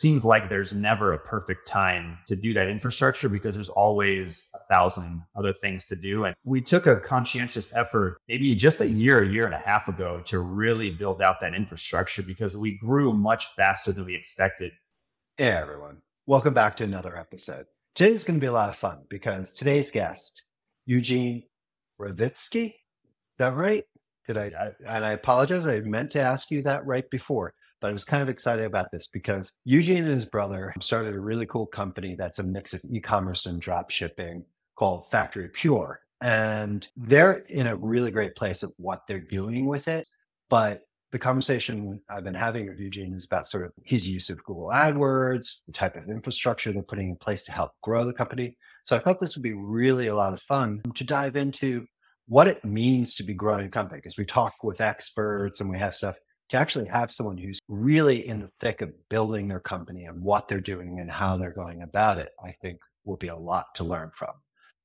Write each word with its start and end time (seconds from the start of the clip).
seems 0.00 0.24
like 0.24 0.48
there's 0.48 0.72
never 0.72 1.12
a 1.12 1.18
perfect 1.18 1.66
time 1.66 2.18
to 2.26 2.36
do 2.36 2.52
that 2.54 2.68
infrastructure 2.68 3.28
because 3.28 3.54
there's 3.54 3.70
always 3.70 4.50
a 4.54 4.58
thousand 4.72 5.22
other 5.34 5.52
things 5.52 5.86
to 5.86 5.96
do. 5.96 6.24
And 6.24 6.34
we 6.44 6.60
took 6.60 6.86
a 6.86 7.00
conscientious 7.00 7.74
effort 7.74 8.18
maybe 8.28 8.54
just 8.54 8.80
a 8.80 8.88
year, 8.88 9.22
a 9.22 9.28
year 9.28 9.46
and 9.46 9.54
a 9.54 9.58
half 9.58 9.88
ago 9.88 10.20
to 10.26 10.38
really 10.40 10.90
build 10.90 11.22
out 11.22 11.40
that 11.40 11.54
infrastructure 11.54 12.22
because 12.22 12.56
we 12.56 12.76
grew 12.76 13.12
much 13.12 13.46
faster 13.54 13.92
than 13.92 14.04
we 14.04 14.14
expected. 14.14 14.72
Hey, 15.38 15.48
everyone. 15.48 16.02
Welcome 16.26 16.54
back 16.54 16.76
to 16.76 16.84
another 16.84 17.16
episode. 17.16 17.66
Today's 17.94 18.24
going 18.24 18.38
to 18.38 18.44
be 18.44 18.48
a 18.48 18.52
lot 18.52 18.68
of 18.68 18.76
fun 18.76 19.04
because 19.08 19.54
today's 19.54 19.90
guest, 19.90 20.42
Eugene 20.84 21.44
Ravitsky, 22.00 22.66
is 22.66 23.38
that 23.38 23.54
right? 23.54 23.84
Did 24.26 24.36
I? 24.36 24.72
And 24.86 25.04
I 25.04 25.12
apologize. 25.12 25.66
I 25.66 25.80
meant 25.80 26.10
to 26.10 26.20
ask 26.20 26.50
you 26.50 26.62
that 26.62 26.84
right 26.84 27.08
before, 27.08 27.54
but 27.80 27.88
I 27.88 27.92
was 27.92 28.04
kind 28.04 28.22
of 28.22 28.28
excited 28.28 28.64
about 28.64 28.90
this 28.92 29.06
because 29.06 29.52
Eugene 29.64 30.04
and 30.04 30.14
his 30.14 30.24
brother 30.24 30.72
started 30.80 31.14
a 31.14 31.20
really 31.20 31.46
cool 31.46 31.66
company 31.66 32.14
that's 32.16 32.38
a 32.38 32.42
mix 32.42 32.74
of 32.74 32.80
e-commerce 32.90 33.46
and 33.46 33.60
drop 33.60 33.90
shipping 33.90 34.44
called 34.76 35.10
Factory 35.10 35.48
Pure. 35.48 36.00
And 36.22 36.86
they're 36.96 37.42
in 37.50 37.66
a 37.66 37.76
really 37.76 38.10
great 38.10 38.36
place 38.36 38.62
of 38.62 38.72
what 38.78 39.02
they're 39.06 39.20
doing 39.20 39.66
with 39.66 39.88
it. 39.88 40.08
But 40.48 40.82
the 41.12 41.18
conversation 41.18 42.00
I've 42.10 42.24
been 42.24 42.34
having 42.34 42.68
with 42.68 42.80
Eugene 42.80 43.14
is 43.14 43.26
about 43.26 43.46
sort 43.46 43.64
of 43.64 43.72
his 43.84 44.08
use 44.08 44.28
of 44.28 44.42
Google 44.44 44.68
AdWords, 44.68 45.60
the 45.66 45.72
type 45.72 45.96
of 45.96 46.08
infrastructure 46.08 46.72
they're 46.72 46.82
putting 46.82 47.10
in 47.10 47.16
place 47.16 47.44
to 47.44 47.52
help 47.52 47.72
grow 47.82 48.04
the 48.04 48.12
company. 48.12 48.56
So 48.84 48.96
I 48.96 48.98
thought 48.98 49.20
this 49.20 49.36
would 49.36 49.42
be 49.42 49.52
really 49.52 50.08
a 50.08 50.14
lot 50.14 50.32
of 50.32 50.40
fun 50.40 50.82
to 50.94 51.04
dive 51.04 51.36
into 51.36 51.86
what 52.28 52.48
it 52.48 52.64
means 52.64 53.14
to 53.14 53.22
be 53.22 53.34
growing 53.34 53.66
a 53.66 53.70
company 53.70 53.98
because 53.98 54.18
we 54.18 54.24
talk 54.24 54.54
with 54.62 54.80
experts 54.80 55.60
and 55.60 55.70
we 55.70 55.78
have 55.78 55.94
stuff 55.94 56.16
to 56.50 56.56
actually 56.56 56.86
have 56.86 57.10
someone 57.10 57.36
who's 57.36 57.58
really 57.68 58.26
in 58.26 58.40
the 58.40 58.50
thick 58.60 58.82
of 58.82 58.92
building 59.08 59.48
their 59.48 59.60
company 59.60 60.04
and 60.04 60.22
what 60.22 60.48
they're 60.48 60.60
doing 60.60 61.00
and 61.00 61.10
how 61.10 61.36
they're 61.36 61.50
going 61.50 61.82
about 61.82 62.18
it, 62.18 62.30
I 62.44 62.52
think 62.52 62.78
will 63.04 63.16
be 63.16 63.28
a 63.28 63.36
lot 63.36 63.66
to 63.76 63.84
learn 63.84 64.10
from. 64.14 64.32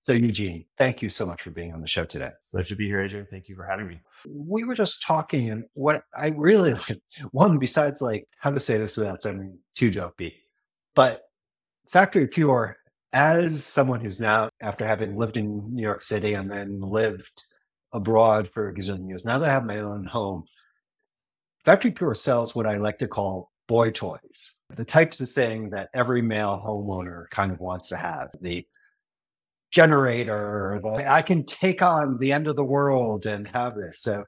So, 0.03 0.13
Eugene, 0.13 0.65
thank 0.79 1.03
you 1.03 1.09
so 1.09 1.27
much 1.27 1.43
for 1.43 1.51
being 1.51 1.73
on 1.73 1.81
the 1.81 1.87
show 1.87 2.05
today. 2.05 2.31
Pleasure 2.51 2.69
to 2.69 2.75
be 2.75 2.87
here, 2.87 3.07
AJ. 3.07 3.29
Thank 3.29 3.47
you 3.47 3.55
for 3.55 3.63
having 3.63 3.87
me. 3.87 4.01
We 4.27 4.63
were 4.63 4.73
just 4.73 5.03
talking, 5.03 5.51
and 5.51 5.65
what 5.73 6.03
I 6.17 6.29
really 6.29 6.75
one 7.31 7.59
besides 7.59 8.01
like 8.01 8.27
how 8.39 8.49
to 8.49 8.59
say 8.59 8.79
this 8.79 8.97
without 8.97 9.21
sounding 9.21 9.59
too 9.75 9.91
dopey, 9.91 10.35
but 10.95 11.21
Factory 11.91 12.25
Pure, 12.27 12.77
as 13.13 13.63
someone 13.63 13.99
who's 13.99 14.19
now 14.19 14.49
after 14.61 14.87
having 14.87 15.17
lived 15.17 15.37
in 15.37 15.75
New 15.75 15.83
York 15.83 16.01
City 16.01 16.33
and 16.33 16.49
then 16.49 16.81
lived 16.81 17.43
abroad 17.93 18.47
for 18.47 18.69
a 18.69 18.73
gazillion 18.73 19.07
years, 19.07 19.25
now 19.25 19.37
that 19.37 19.49
I 19.49 19.53
have 19.53 19.65
my 19.65 19.79
own 19.79 20.05
home, 20.05 20.45
Factory 21.65 21.91
Pure 21.91 22.15
sells 22.15 22.55
what 22.55 22.65
I 22.65 22.77
like 22.77 22.97
to 22.99 23.07
call 23.07 23.51
boy 23.67 23.91
toys, 23.91 24.57
the 24.75 24.83
types 24.83 25.21
of 25.21 25.29
thing 25.29 25.69
that 25.69 25.89
every 25.93 26.21
male 26.21 26.61
homeowner 26.65 27.29
kind 27.29 27.51
of 27.51 27.59
wants 27.59 27.89
to 27.89 27.97
have. 27.97 28.29
The 28.41 28.65
generator, 29.71 30.79
the, 30.83 31.09
I 31.09 31.21
can 31.21 31.45
take 31.45 31.81
on 31.81 32.17
the 32.17 32.31
end 32.31 32.47
of 32.47 32.55
the 32.55 32.63
world 32.63 33.25
and 33.25 33.47
have 33.47 33.75
this. 33.75 34.01
So, 34.01 34.25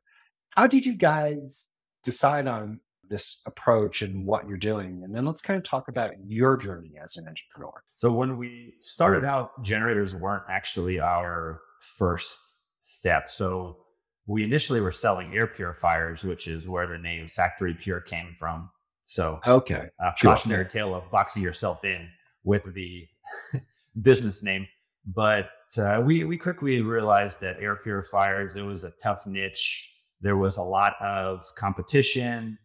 how 0.52 0.68
did 0.68 0.86
you 0.86 0.94
guys 0.94 1.70
decide 2.04 2.48
on 2.48 2.80
this 3.10 3.42
approach 3.46 4.02
and 4.02 4.26
what 4.26 4.48
you're 4.48 4.58
doing? 4.58 5.02
And 5.04 5.14
then 5.14 5.26
let's 5.26 5.42
kind 5.42 5.58
of 5.58 5.64
talk 5.64 5.88
about 5.88 6.12
your 6.26 6.56
journey 6.56 6.94
as 7.04 7.18
an 7.18 7.28
entrepreneur. 7.28 7.84
So, 7.96 8.12
when 8.12 8.38
we 8.38 8.76
started 8.80 9.26
out, 9.26 9.62
generators 9.64 10.16
weren't 10.16 10.44
actually 10.50 11.00
our 11.00 11.62
first 11.82 12.38
step. 12.80 13.30
So, 13.30 13.83
we 14.26 14.44
initially 14.44 14.80
were 14.82 14.92
selling 14.92 15.34
air 15.36 15.48
purifiers, 15.48 16.24
which 16.24 16.48
is 16.48 16.68
where 16.68 16.88
the 16.88 16.98
name 16.98 17.28
Factory 17.28 17.74
Pure 17.74 18.02
came 18.02 18.36
from. 18.40 18.70
So, 19.06 19.40
Okay. 19.46 19.90
a 20.00 20.14
Sure. 20.18 20.32
cautionary 20.32 20.66
tale 20.66 20.96
of 20.96 21.10
boxing 21.12 21.44
yourself 21.44 21.84
in 21.84 22.10
with 22.44 22.74
the 22.74 23.08
business 24.02 24.42
name. 24.44 24.68
But 25.06 25.50
uh, 25.78 26.02
we 26.06 26.24
we 26.24 26.38
quickly 26.38 26.82
realized 26.82 27.42
that 27.42 27.58
air 27.60 27.76
purifiers 27.76 28.56
it 28.56 28.62
was 28.62 28.84
a 28.86 28.92
tough 29.02 29.26
niche. 29.28 29.90
There 30.22 30.38
was 30.38 30.56
a 30.58 30.64
lot 30.64 30.94
of 31.02 31.44
competition. 31.56 32.58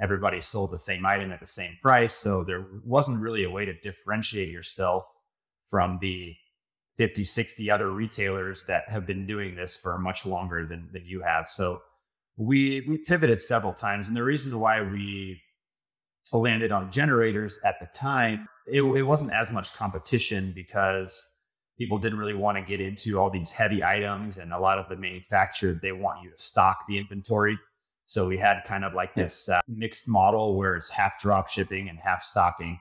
Everybody 0.00 0.40
sold 0.40 0.72
the 0.72 0.78
same 0.80 1.06
item 1.06 1.30
at 1.30 1.38
the 1.38 1.46
same 1.46 1.78
price, 1.80 2.12
so 2.12 2.42
there 2.42 2.66
wasn't 2.84 3.20
really 3.20 3.44
a 3.44 3.50
way 3.50 3.64
to 3.64 3.72
differentiate 3.80 4.48
yourself 4.48 5.04
from 5.68 5.98
the 6.00 6.34
50, 6.96 7.24
60 7.24 7.70
other 7.70 7.90
retailers 7.90 8.64
that 8.64 8.88
have 8.88 9.06
been 9.06 9.26
doing 9.26 9.54
this 9.54 9.76
for 9.76 9.98
much 9.98 10.24
longer 10.24 10.66
than, 10.66 10.88
than 10.92 11.04
you 11.04 11.22
have. 11.22 11.48
So 11.48 11.82
we 12.36 12.84
we 12.88 12.98
pivoted 12.98 13.40
several 13.40 13.72
times, 13.72 14.08
and 14.08 14.16
the 14.16 14.24
reason 14.24 14.58
why 14.58 14.82
we 14.82 15.40
landed 16.32 16.72
on 16.72 16.90
generators 16.90 17.58
at 17.64 17.76
the 17.80 17.86
time, 17.96 18.48
it, 18.66 18.82
it 18.82 19.02
wasn't 19.02 19.32
as 19.32 19.52
much 19.52 19.72
competition 19.74 20.52
because 20.54 21.32
people 21.78 21.98
didn't 21.98 22.18
really 22.18 22.34
want 22.34 22.56
to 22.56 22.62
get 22.62 22.80
into 22.80 23.18
all 23.18 23.30
these 23.30 23.50
heavy 23.50 23.84
items 23.84 24.38
and 24.38 24.52
a 24.52 24.58
lot 24.58 24.78
of 24.78 24.88
the 24.88 24.96
manufacturers 24.96 25.78
they 25.82 25.92
want 25.92 26.22
you 26.22 26.30
to 26.30 26.42
stock 26.42 26.78
the 26.88 26.98
inventory. 26.98 27.58
So 28.06 28.26
we 28.26 28.36
had 28.36 28.62
kind 28.64 28.84
of 28.84 28.94
like 28.94 29.14
this 29.14 29.48
uh, 29.48 29.60
mixed 29.68 30.08
model 30.08 30.56
where 30.56 30.76
it's 30.76 30.88
half 30.88 31.20
drop 31.20 31.48
shipping 31.48 31.88
and 31.88 31.98
half 31.98 32.22
stocking 32.22 32.78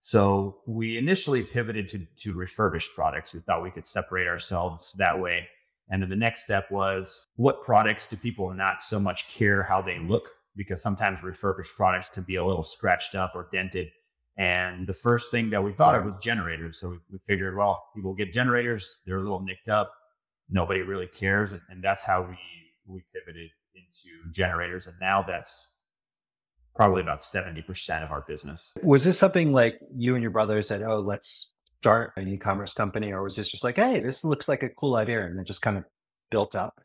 so 0.00 0.58
we 0.66 0.96
initially 0.96 1.42
pivoted 1.42 1.88
to, 1.88 2.06
to 2.16 2.34
refurbished 2.34 2.94
products 2.94 3.34
we 3.34 3.40
thought 3.40 3.62
we 3.62 3.70
could 3.70 3.86
separate 3.86 4.26
ourselves 4.26 4.94
that 4.98 5.18
way 5.18 5.46
and 5.88 6.02
then 6.02 6.10
the 6.10 6.16
next 6.16 6.44
step 6.44 6.70
was 6.70 7.26
what 7.36 7.62
products 7.62 8.06
do 8.06 8.16
people 8.16 8.52
not 8.52 8.82
so 8.82 8.98
much 8.98 9.28
care 9.28 9.62
how 9.62 9.82
they 9.82 9.98
look 9.98 10.28
because 10.56 10.82
sometimes 10.82 11.22
refurbished 11.22 11.76
products 11.76 12.08
can 12.08 12.22
be 12.24 12.36
a 12.36 12.44
little 12.44 12.62
scratched 12.62 13.14
up 13.14 13.32
or 13.34 13.48
dented 13.52 13.88
and 14.40 14.86
the 14.86 14.94
first 14.94 15.30
thing 15.30 15.50
that 15.50 15.62
we 15.62 15.74
thought 15.74 15.94
of 15.94 16.06
was 16.06 16.16
generators. 16.16 16.80
So 16.80 16.88
we, 16.88 16.98
we 17.12 17.18
figured, 17.26 17.54
well, 17.56 17.84
people 17.94 18.14
get 18.14 18.32
generators, 18.32 19.02
they're 19.04 19.18
a 19.18 19.22
little 19.22 19.42
nicked 19.42 19.68
up, 19.68 19.92
nobody 20.48 20.80
really 20.80 21.06
cares. 21.06 21.52
And, 21.52 21.60
and 21.68 21.84
that's 21.84 22.02
how 22.02 22.22
we, 22.22 22.38
we 22.86 23.02
pivoted 23.14 23.50
into 23.74 24.32
generators. 24.32 24.86
And 24.86 24.96
now 24.98 25.22
that's 25.22 25.68
probably 26.80 27.02
about 27.02 27.20
70% 27.20 28.02
of 28.02 28.10
our 28.10 28.22
business. 28.22 28.72
Was 28.82 29.04
this 29.04 29.18
something 29.18 29.52
like 29.52 29.78
you 29.94 30.14
and 30.14 30.22
your 30.22 30.30
brother 30.30 30.62
said, 30.62 30.80
"Oh, 30.80 31.00
let's 31.00 31.54
start 31.82 32.14
an 32.16 32.26
e-commerce 32.26 32.72
company," 32.72 33.12
or 33.12 33.22
was 33.22 33.36
this 33.36 33.50
just 33.50 33.64
like, 33.64 33.76
"Hey, 33.76 34.00
this 34.00 34.24
looks 34.24 34.48
like 34.48 34.62
a 34.62 34.70
cool 34.70 34.96
idea," 34.96 35.26
and 35.26 35.38
it 35.38 35.46
just 35.46 35.60
kind 35.60 35.76
of 35.76 35.84
built 36.30 36.56
up 36.56 36.80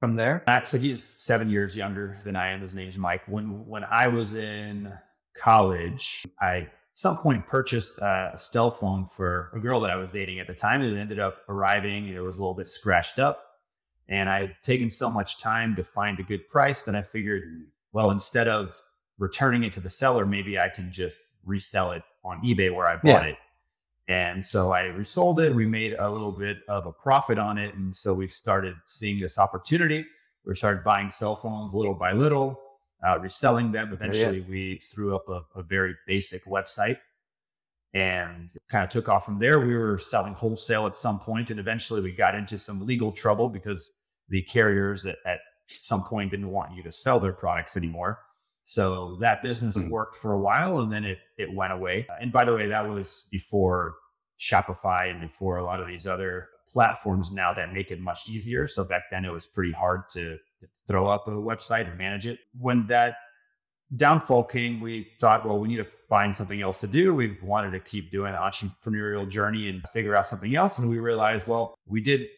from 0.00 0.16
there? 0.16 0.42
Max, 0.48 0.70
so 0.70 0.78
he's 0.78 1.04
seven 1.18 1.48
years 1.48 1.76
younger 1.76 2.16
than 2.24 2.34
I 2.34 2.48
am. 2.48 2.60
His 2.60 2.74
name's 2.74 2.98
Mike. 2.98 3.22
When, 3.28 3.64
when 3.66 3.84
I 3.84 4.08
was 4.08 4.34
in 4.34 4.92
college, 5.36 6.26
I 6.40 6.56
at 6.56 6.70
some 6.94 7.16
point 7.16 7.46
purchased 7.46 7.98
a 7.98 8.32
cell 8.34 8.72
phone 8.72 9.06
for 9.06 9.52
a 9.54 9.60
girl 9.60 9.78
that 9.78 9.92
I 9.92 9.96
was 9.96 10.10
dating 10.10 10.40
at 10.40 10.48
the 10.48 10.54
time. 10.54 10.80
and 10.80 10.96
It 10.96 11.00
ended 11.00 11.20
up 11.20 11.42
arriving. 11.48 12.08
It 12.08 12.18
was 12.18 12.38
a 12.38 12.40
little 12.40 12.54
bit 12.54 12.66
scratched 12.66 13.20
up. 13.20 13.44
And 14.08 14.28
I 14.28 14.40
had 14.40 14.56
taken 14.64 14.90
so 14.90 15.08
much 15.08 15.38
time 15.38 15.76
to 15.76 15.84
find 15.84 16.18
a 16.18 16.24
good 16.24 16.48
price 16.48 16.82
that 16.82 16.96
I 16.96 17.02
figured, 17.02 17.44
well, 17.92 18.10
instead 18.10 18.48
of 18.48 18.74
returning 19.20 19.62
it 19.62 19.72
to 19.74 19.80
the 19.80 19.90
seller, 19.90 20.26
maybe 20.26 20.58
I 20.58 20.68
can 20.68 20.90
just 20.90 21.20
resell 21.44 21.92
it 21.92 22.02
on 22.24 22.42
eBay 22.42 22.74
where 22.74 22.86
I 22.88 22.94
bought 22.94 23.04
Yeah. 23.04 23.24
it. 23.24 23.36
And 24.08 24.44
so 24.44 24.72
I 24.72 24.86
resold 24.86 25.38
it. 25.38 25.54
We 25.54 25.66
made 25.66 25.94
a 25.98 26.10
little 26.10 26.32
bit 26.32 26.62
of 26.68 26.86
a 26.86 26.92
profit 26.92 27.38
on 27.38 27.58
it. 27.58 27.74
And 27.76 27.94
so 27.94 28.12
we 28.12 28.26
started 28.26 28.74
seeing 28.86 29.20
this 29.20 29.38
opportunity. 29.38 30.04
We 30.44 30.56
started 30.56 30.82
buying 30.82 31.10
cell 31.10 31.36
phones 31.36 31.74
little 31.74 31.94
by 31.94 32.10
little, 32.12 32.60
uh, 33.06 33.20
reselling 33.20 33.70
them. 33.70 33.92
Eventually, 33.92 34.40
we 34.40 34.78
threw 34.78 35.14
up 35.14 35.28
a, 35.28 35.42
a 35.54 35.62
very 35.62 35.94
basic 36.08 36.44
website 36.46 36.98
and 37.94 38.50
kind 38.68 38.84
of 38.84 38.90
took 38.90 39.08
off 39.08 39.24
from 39.24 39.38
there. 39.38 39.60
We 39.60 39.76
were 39.76 39.98
selling 39.98 40.34
wholesale 40.34 40.86
at 40.86 40.96
some 40.96 41.18
point, 41.20 41.50
and 41.50 41.60
eventually 41.60 42.00
we 42.00 42.12
got 42.12 42.34
into 42.34 42.58
some 42.58 42.84
legal 42.86 43.12
trouble 43.12 43.48
because 43.48 43.92
the 44.28 44.42
carriers 44.42 45.06
at, 45.06 45.18
at 45.26 45.40
some 45.68 46.02
point 46.04 46.30
didn't 46.30 46.50
want 46.50 46.74
you 46.74 46.82
to 46.84 46.90
sell 46.92 47.20
their 47.20 47.32
products 47.32 47.76
anymore. 47.76 48.18
So 48.62 49.16
that 49.20 49.42
business 49.42 49.76
Mhm. 49.76 49.90
worked 49.90 50.16
for 50.16 50.32
a 50.32 50.38
while, 50.40 50.80
and 50.80 50.92
then 50.92 51.04
it 51.04 51.18
it 51.36 51.52
went 51.54 51.72
away. 51.72 52.06
And 52.20 52.30
by 52.32 52.44
the 52.44 52.54
way, 52.54 52.68
that 52.68 52.88
was 52.88 53.26
before 53.30 53.94
Shopify 54.38 55.10
and 55.10 55.20
before 55.20 55.56
a 55.56 55.64
lot 55.64 55.80
of 55.80 55.86
these 55.88 56.06
other 56.06 56.48
platforms 56.70 57.32
now 57.32 57.52
that 57.54 57.72
make 57.72 57.90
it 57.90 58.00
much 58.00 58.28
easier. 58.28 58.68
So 58.68 58.84
back 58.84 59.04
then 59.10 59.24
it 59.24 59.32
was 59.32 59.46
pretty 59.46 59.72
hard 59.72 60.08
to, 60.10 60.36
to 60.60 60.66
throw 60.86 61.08
up 61.08 61.26
a 61.26 61.32
website 61.32 61.88
and 61.88 61.98
manage 61.98 62.26
it. 62.28 62.38
When 62.58 62.86
that 62.86 63.16
downfall 63.96 64.44
came, 64.44 64.80
we 64.80 65.10
thought, 65.20 65.44
well, 65.44 65.58
we 65.58 65.68
need 65.68 65.78
to 65.78 65.86
find 66.08 66.34
something 66.34 66.62
else 66.62 66.78
to 66.80 66.86
do. 66.86 67.12
We 67.14 67.38
wanted 67.42 67.72
to 67.72 67.80
keep 67.80 68.12
doing 68.12 68.32
the 68.32 68.38
entrepreneurial 68.38 69.28
journey 69.28 69.68
and 69.68 69.82
figure 69.88 70.14
out 70.14 70.26
something 70.26 70.54
else. 70.54 70.78
And 70.78 70.88
we 70.88 70.98
realized, 71.00 71.48
well, 71.48 71.74
we 71.86 72.00
did 72.00 72.28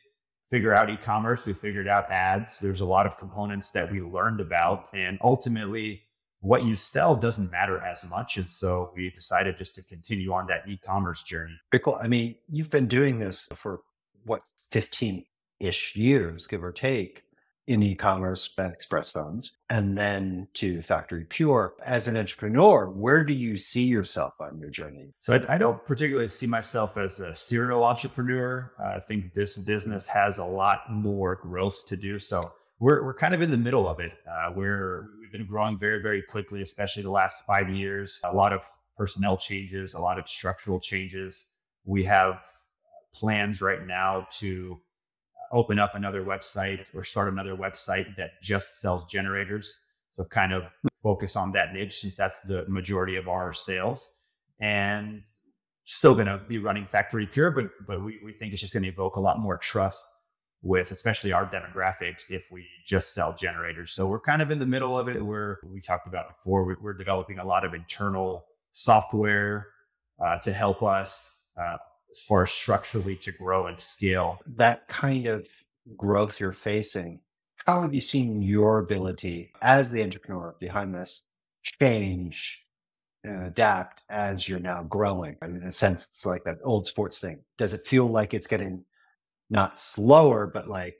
figure 0.50 0.74
out 0.74 0.88
e-commerce. 0.88 1.44
We 1.44 1.52
figured 1.52 1.88
out 1.88 2.10
ads. 2.10 2.58
There's 2.58 2.80
a 2.80 2.86
lot 2.86 3.04
of 3.06 3.18
components 3.18 3.70
that 3.72 3.90
we 3.92 4.00
learned 4.00 4.40
about. 4.40 4.86
And 4.94 5.18
ultimately, 5.22 6.02
what 6.42 6.64
you 6.64 6.76
sell 6.76 7.16
doesn't 7.16 7.50
matter 7.50 7.78
as 7.82 8.04
much. 8.10 8.36
And 8.36 8.50
so 8.50 8.92
we 8.94 9.10
decided 9.10 9.56
just 9.56 9.74
to 9.76 9.82
continue 9.84 10.32
on 10.32 10.46
that 10.48 10.68
e-commerce 10.68 11.22
journey. 11.22 11.54
Very 11.70 11.82
cool. 11.82 11.98
I 12.02 12.08
mean, 12.08 12.34
you've 12.48 12.70
been 12.70 12.88
doing 12.88 13.18
this 13.20 13.48
for 13.54 13.80
what, 14.24 14.42
15 14.72 15.24
ish 15.60 15.96
years, 15.96 16.46
give 16.46 16.62
or 16.62 16.72
take. 16.72 17.22
in 17.68 17.80
e-commerce 17.82 18.52
express 18.58 19.12
phones 19.12 19.56
and 19.70 19.96
then 19.96 20.48
to 20.52 20.82
factory 20.82 21.24
pure 21.28 21.74
as 21.86 22.08
an 22.08 22.16
entrepreneur 22.16 22.90
where 22.90 23.22
do 23.24 23.32
you 23.32 23.56
see 23.56 23.84
yourself 23.84 24.34
on 24.40 24.58
your 24.58 24.68
journey 24.68 25.14
so 25.20 25.32
i, 25.34 25.54
I 25.54 25.58
don't 25.58 25.84
particularly 25.86 26.28
see 26.28 26.48
myself 26.48 26.96
as 26.96 27.20
a 27.20 27.32
serial 27.34 27.84
entrepreneur 27.84 28.72
uh, 28.82 28.96
i 28.96 29.00
think 29.00 29.32
this 29.32 29.56
business 29.56 30.08
has 30.08 30.38
a 30.38 30.44
lot 30.44 30.90
more 30.90 31.36
growth 31.36 31.86
to 31.86 31.96
do 31.96 32.18
so 32.18 32.52
we're, 32.80 33.04
we're 33.04 33.14
kind 33.14 33.32
of 33.32 33.42
in 33.42 33.52
the 33.52 33.56
middle 33.56 33.88
of 33.88 34.00
it 34.00 34.10
uh, 34.28 34.50
we're 34.56 35.06
been 35.32 35.46
growing 35.46 35.78
very 35.78 36.00
very 36.02 36.22
quickly 36.22 36.60
especially 36.60 37.02
the 37.02 37.10
last 37.10 37.44
five 37.46 37.68
years 37.68 38.20
a 38.24 38.32
lot 38.32 38.52
of 38.52 38.60
personnel 38.96 39.36
changes 39.36 39.94
a 39.94 40.00
lot 40.00 40.18
of 40.18 40.28
structural 40.28 40.78
changes 40.78 41.48
we 41.84 42.04
have 42.04 42.42
plans 43.14 43.60
right 43.60 43.86
now 43.86 44.26
to 44.30 44.80
open 45.52 45.78
up 45.78 45.94
another 45.94 46.24
website 46.24 46.86
or 46.94 47.04
start 47.04 47.32
another 47.32 47.54
website 47.54 48.16
that 48.16 48.40
just 48.42 48.80
sells 48.80 49.04
generators. 49.04 49.80
So 50.14 50.24
kind 50.24 50.52
of 50.52 50.64
focus 51.02 51.36
on 51.36 51.52
that 51.52 51.72
niche 51.72 52.00
since 52.00 52.16
that's 52.16 52.40
the 52.40 52.64
majority 52.68 53.16
of 53.16 53.28
our 53.28 53.52
sales. 53.52 54.10
And 54.60 55.22
still 55.84 56.14
going 56.14 56.26
to 56.26 56.40
be 56.48 56.58
running 56.58 56.86
factory 56.86 57.26
pure, 57.26 57.50
but 57.50 57.70
but 57.86 58.02
we, 58.02 58.20
we 58.24 58.32
think 58.32 58.52
it's 58.52 58.60
just 58.60 58.72
going 58.72 58.84
to 58.84 58.88
evoke 58.88 59.16
a 59.16 59.20
lot 59.20 59.38
more 59.38 59.58
trust 59.58 60.06
with 60.62 60.92
especially 60.92 61.32
our 61.32 61.44
demographics 61.46 62.30
if 62.30 62.50
we 62.50 62.66
just 62.84 63.12
sell 63.12 63.34
generators. 63.34 63.90
So 63.90 64.06
we're 64.06 64.20
kind 64.20 64.40
of 64.40 64.50
in 64.50 64.58
the 64.58 64.66
middle 64.66 64.98
of 64.98 65.08
it. 65.08 65.20
We're 65.20 65.58
we 65.64 65.80
talked 65.80 66.06
about 66.06 66.28
before. 66.28 66.76
We're 66.80 66.92
developing 66.94 67.38
a 67.38 67.44
lot 67.44 67.64
of 67.64 67.74
internal 67.74 68.46
software 68.70 69.68
uh, 70.24 70.38
to 70.38 70.52
help 70.52 70.82
us 70.82 71.40
uh, 71.60 71.76
as 72.10 72.20
far 72.22 72.44
as 72.44 72.52
structurally 72.52 73.16
to 73.16 73.32
grow 73.32 73.66
and 73.66 73.78
scale. 73.78 74.38
That 74.46 74.86
kind 74.88 75.26
of 75.26 75.46
growth 75.96 76.38
you're 76.38 76.52
facing, 76.52 77.20
how 77.66 77.82
have 77.82 77.94
you 77.94 78.00
seen 78.00 78.42
your 78.42 78.78
ability 78.78 79.52
as 79.60 79.90
the 79.90 80.02
entrepreneur 80.02 80.54
behind 80.60 80.94
this 80.94 81.22
change 81.62 82.64
and 83.24 83.46
adapt 83.46 84.02
as 84.08 84.48
you're 84.48 84.60
now 84.60 84.84
growing? 84.84 85.36
I 85.42 85.48
mean, 85.48 85.62
in 85.62 85.68
a 85.68 85.72
sense, 85.72 86.06
it's 86.06 86.24
like 86.24 86.44
that 86.44 86.58
old 86.62 86.86
sports 86.86 87.18
thing. 87.18 87.40
Does 87.58 87.74
it 87.74 87.86
feel 87.86 88.06
like 88.06 88.32
it's 88.32 88.46
getting 88.46 88.84
not 89.52 89.78
slower, 89.78 90.50
but 90.52 90.68
like 90.68 90.96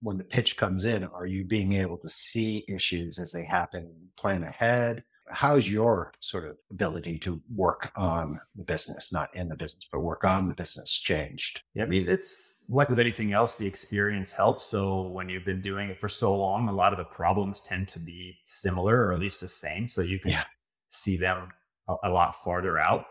when 0.00 0.18
the 0.18 0.24
pitch 0.24 0.56
comes 0.56 0.84
in, 0.84 1.04
are 1.04 1.26
you 1.26 1.44
being 1.44 1.72
able 1.72 1.96
to 1.98 2.08
see 2.08 2.64
issues 2.68 3.18
as 3.18 3.32
they 3.32 3.44
happen, 3.44 3.90
plan 4.16 4.42
ahead? 4.42 5.02
how's 5.30 5.70
your 5.70 6.12
sort 6.20 6.48
of 6.48 6.56
ability 6.70 7.18
to 7.18 7.40
work 7.54 7.90
on 7.96 8.40
the 8.56 8.64
business, 8.64 9.12
not 9.12 9.34
in 9.34 9.48
the 9.48 9.56
business, 9.56 9.86
but 9.90 10.00
work 10.00 10.24
on 10.24 10.48
the 10.48 10.54
business 10.54 10.98
changed? 10.98 11.62
Yeah, 11.74 11.84
I 11.84 11.86
mean, 11.86 12.08
it's 12.08 12.54
like 12.68 12.88
with 12.88 13.00
anything 13.00 13.32
else, 13.32 13.56
the 13.56 13.66
experience 13.66 14.32
helps. 14.32 14.64
So 14.66 15.08
when 15.08 15.28
you've 15.28 15.44
been 15.44 15.62
doing 15.62 15.90
it 15.90 16.00
for 16.00 16.08
so 16.08 16.36
long, 16.36 16.68
a 16.68 16.72
lot 16.72 16.92
of 16.92 16.98
the 16.98 17.04
problems 17.04 17.60
tend 17.60 17.88
to 17.88 17.98
be 17.98 18.38
similar 18.44 19.06
or 19.06 19.12
at 19.12 19.20
least 19.20 19.40
the 19.40 19.48
same. 19.48 19.88
So 19.88 20.02
you 20.02 20.18
can 20.18 20.32
yeah. 20.32 20.44
see 20.88 21.16
them 21.16 21.48
a, 21.88 21.94
a, 22.04 22.10
lot 22.10 22.36
farther 22.36 22.78
out. 22.78 23.04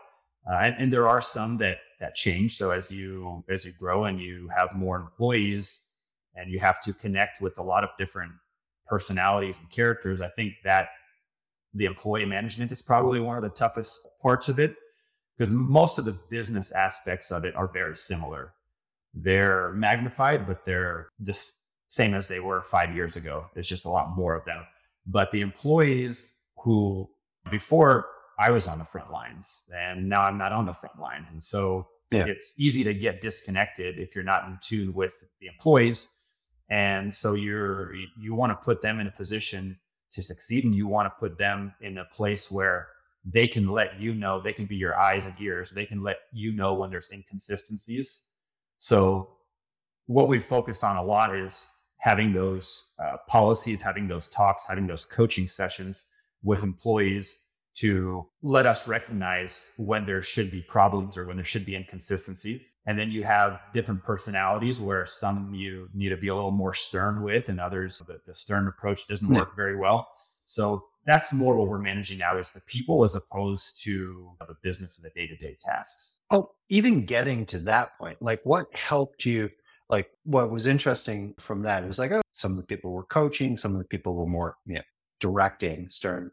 Uh, 0.50 0.56
and, 0.56 0.76
and 0.78 0.92
there 0.92 1.08
are 1.08 1.20
some 1.20 1.56
that 1.58 1.78
that 2.00 2.14
change. 2.14 2.56
So 2.56 2.70
as 2.70 2.90
you 2.90 3.44
as 3.48 3.64
you 3.64 3.72
grow 3.72 4.04
and 4.04 4.20
you 4.20 4.48
have 4.56 4.74
more 4.74 4.96
employees 4.96 5.82
and 6.34 6.50
you 6.50 6.58
have 6.58 6.80
to 6.82 6.92
connect 6.92 7.40
with 7.40 7.58
a 7.58 7.62
lot 7.62 7.84
of 7.84 7.90
different 7.98 8.32
personalities 8.86 9.58
and 9.58 9.70
characters, 9.70 10.20
I 10.20 10.28
think 10.28 10.54
that 10.64 10.88
the 11.72 11.86
employee 11.86 12.24
management 12.24 12.72
is 12.72 12.82
probably 12.82 13.20
one 13.20 13.36
of 13.36 13.42
the 13.42 13.48
toughest 13.48 14.06
parts 14.20 14.48
of 14.48 14.58
it 14.58 14.76
because 15.36 15.50
most 15.50 15.98
of 15.98 16.04
the 16.04 16.16
business 16.30 16.70
aspects 16.72 17.32
of 17.32 17.44
it 17.44 17.56
are 17.56 17.66
very 17.66 17.96
similar. 17.96 18.52
They're 19.14 19.72
magnified, 19.72 20.46
but 20.46 20.64
they're 20.64 21.08
the 21.18 21.38
same 21.88 22.14
as 22.14 22.28
they 22.28 22.40
were 22.40 22.62
five 22.62 22.94
years 22.94 23.16
ago. 23.16 23.46
There's 23.54 23.68
just 23.68 23.84
a 23.84 23.90
lot 23.90 24.16
more 24.16 24.34
of 24.34 24.44
them. 24.44 24.64
But 25.06 25.30
the 25.30 25.40
employees 25.40 26.32
who 26.58 27.08
before 27.50 28.06
I 28.38 28.50
was 28.50 28.66
on 28.66 28.78
the 28.78 28.84
front 28.84 29.10
lines 29.10 29.64
and 29.74 30.08
now 30.08 30.22
I'm 30.22 30.38
not 30.38 30.52
on 30.52 30.66
the 30.66 30.72
front 30.72 30.98
lines. 30.98 31.28
And 31.30 31.42
so 31.42 31.88
yeah. 32.10 32.24
it's 32.26 32.54
easy 32.58 32.84
to 32.84 32.94
get 32.94 33.20
disconnected 33.20 33.98
if 33.98 34.14
you're 34.14 34.24
not 34.24 34.44
in 34.46 34.58
tune 34.62 34.92
with 34.94 35.16
the 35.40 35.46
employees. 35.46 36.08
And 36.70 37.12
so 37.12 37.34
you're, 37.34 37.94
you 38.18 38.34
want 38.34 38.50
to 38.52 38.56
put 38.56 38.82
them 38.82 38.98
in 39.00 39.06
a 39.06 39.10
position 39.12 39.78
to 40.12 40.22
succeed 40.22 40.64
and 40.64 40.74
you 40.74 40.86
want 40.86 41.06
to 41.06 41.14
put 41.18 41.38
them 41.38 41.74
in 41.80 41.98
a 41.98 42.04
place 42.04 42.50
where 42.50 42.88
they 43.24 43.46
can 43.46 43.68
let 43.68 43.98
you 43.98 44.14
know 44.14 44.40
they 44.40 44.52
can 44.52 44.66
be 44.66 44.76
your 44.76 44.96
eyes 44.96 45.26
and 45.26 45.34
ears 45.40 45.70
they 45.70 45.86
can 45.86 46.02
let 46.02 46.18
you 46.32 46.52
know 46.52 46.74
when 46.74 46.90
there's 46.90 47.08
inconsistencies 47.12 48.26
so 48.78 49.30
what 50.06 50.28
we've 50.28 50.44
focused 50.44 50.84
on 50.84 50.96
a 50.96 51.02
lot 51.02 51.34
is 51.34 51.68
having 51.98 52.32
those 52.32 52.90
uh, 53.02 53.16
policies 53.26 53.80
having 53.80 54.06
those 54.06 54.28
talks 54.28 54.66
having 54.68 54.86
those 54.86 55.04
coaching 55.04 55.48
sessions 55.48 56.04
with 56.42 56.62
employees 56.62 57.38
to 57.74 58.26
let 58.42 58.66
us 58.66 58.86
recognize 58.86 59.70
when 59.76 60.06
there 60.06 60.22
should 60.22 60.50
be 60.50 60.62
problems 60.62 61.16
or 61.16 61.26
when 61.26 61.36
there 61.36 61.44
should 61.44 61.66
be 61.66 61.74
inconsistencies. 61.74 62.74
And 62.86 62.98
then 62.98 63.10
you 63.10 63.24
have 63.24 63.60
different 63.72 64.04
personalities 64.04 64.80
where 64.80 65.06
some 65.06 65.52
you 65.54 65.88
need 65.92 66.10
to 66.10 66.16
be 66.16 66.28
a 66.28 66.34
little 66.34 66.52
more 66.52 66.72
stern 66.74 67.22
with, 67.22 67.48
and 67.48 67.60
others 67.60 68.00
the, 68.06 68.20
the 68.26 68.34
stern 68.34 68.68
approach 68.68 69.08
doesn't 69.08 69.28
work 69.28 69.56
very 69.56 69.76
well. 69.76 70.08
So 70.46 70.84
that's 71.04 71.32
more 71.32 71.56
what 71.56 71.68
we're 71.68 71.78
managing 71.78 72.18
now 72.18 72.38
is 72.38 72.50
the 72.50 72.60
people 72.60 73.02
as 73.02 73.14
opposed 73.14 73.82
to 73.82 74.30
the 74.46 74.54
business 74.62 74.98
and 74.98 75.04
the 75.04 75.10
day 75.10 75.26
to 75.26 75.36
day 75.36 75.56
tasks. 75.60 76.20
Oh, 76.30 76.50
even 76.68 77.04
getting 77.04 77.44
to 77.46 77.58
that 77.60 77.98
point, 77.98 78.22
like 78.22 78.40
what 78.44 78.74
helped 78.76 79.26
you? 79.26 79.50
Like 79.90 80.08
what 80.22 80.50
was 80.50 80.66
interesting 80.66 81.34
from 81.38 81.62
that 81.62 81.84
is 81.84 81.98
like, 81.98 82.12
oh, 82.12 82.22
some 82.30 82.52
of 82.52 82.56
the 82.56 82.62
people 82.62 82.92
were 82.92 83.04
coaching, 83.04 83.56
some 83.56 83.72
of 83.72 83.78
the 83.78 83.84
people 83.84 84.14
were 84.14 84.26
more, 84.26 84.56
you 84.64 84.76
know, 84.76 84.82
directing, 85.20 85.88
stern 85.88 86.30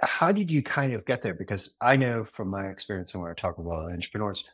how 0.00 0.32
did 0.32 0.50
you 0.50 0.62
kind 0.62 0.92
of 0.92 1.06
get 1.06 1.22
there? 1.22 1.34
Because 1.34 1.74
I 1.80 1.96
know 1.96 2.24
from 2.24 2.48
my 2.48 2.68
experience 2.68 3.14
and 3.14 3.22
when 3.22 3.30
I 3.30 3.34
talk 3.34 3.58
about 3.58 3.90
entrepreneurs, 3.90 4.44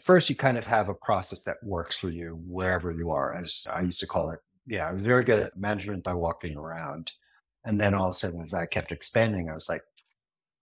first 0.00 0.28
you 0.28 0.36
kind 0.36 0.58
of 0.58 0.66
have 0.66 0.88
a 0.88 0.94
process 0.94 1.44
that 1.44 1.62
works 1.62 1.98
for 1.98 2.10
you 2.10 2.40
wherever 2.46 2.92
you 2.92 3.10
are, 3.10 3.34
as 3.34 3.66
I 3.72 3.82
used 3.82 4.00
to 4.00 4.06
call 4.06 4.30
it. 4.30 4.40
Yeah, 4.66 4.88
I 4.88 4.92
was 4.92 5.02
very 5.02 5.24
good 5.24 5.40
at 5.40 5.56
management 5.56 6.04
by 6.04 6.14
walking 6.14 6.56
around. 6.56 7.12
And 7.64 7.80
then 7.80 7.94
all 7.94 8.08
of 8.08 8.10
a 8.10 8.14
sudden, 8.14 8.40
as 8.42 8.54
I 8.54 8.66
kept 8.66 8.92
expanding, 8.92 9.48
I 9.48 9.54
was 9.54 9.68
like, 9.68 9.82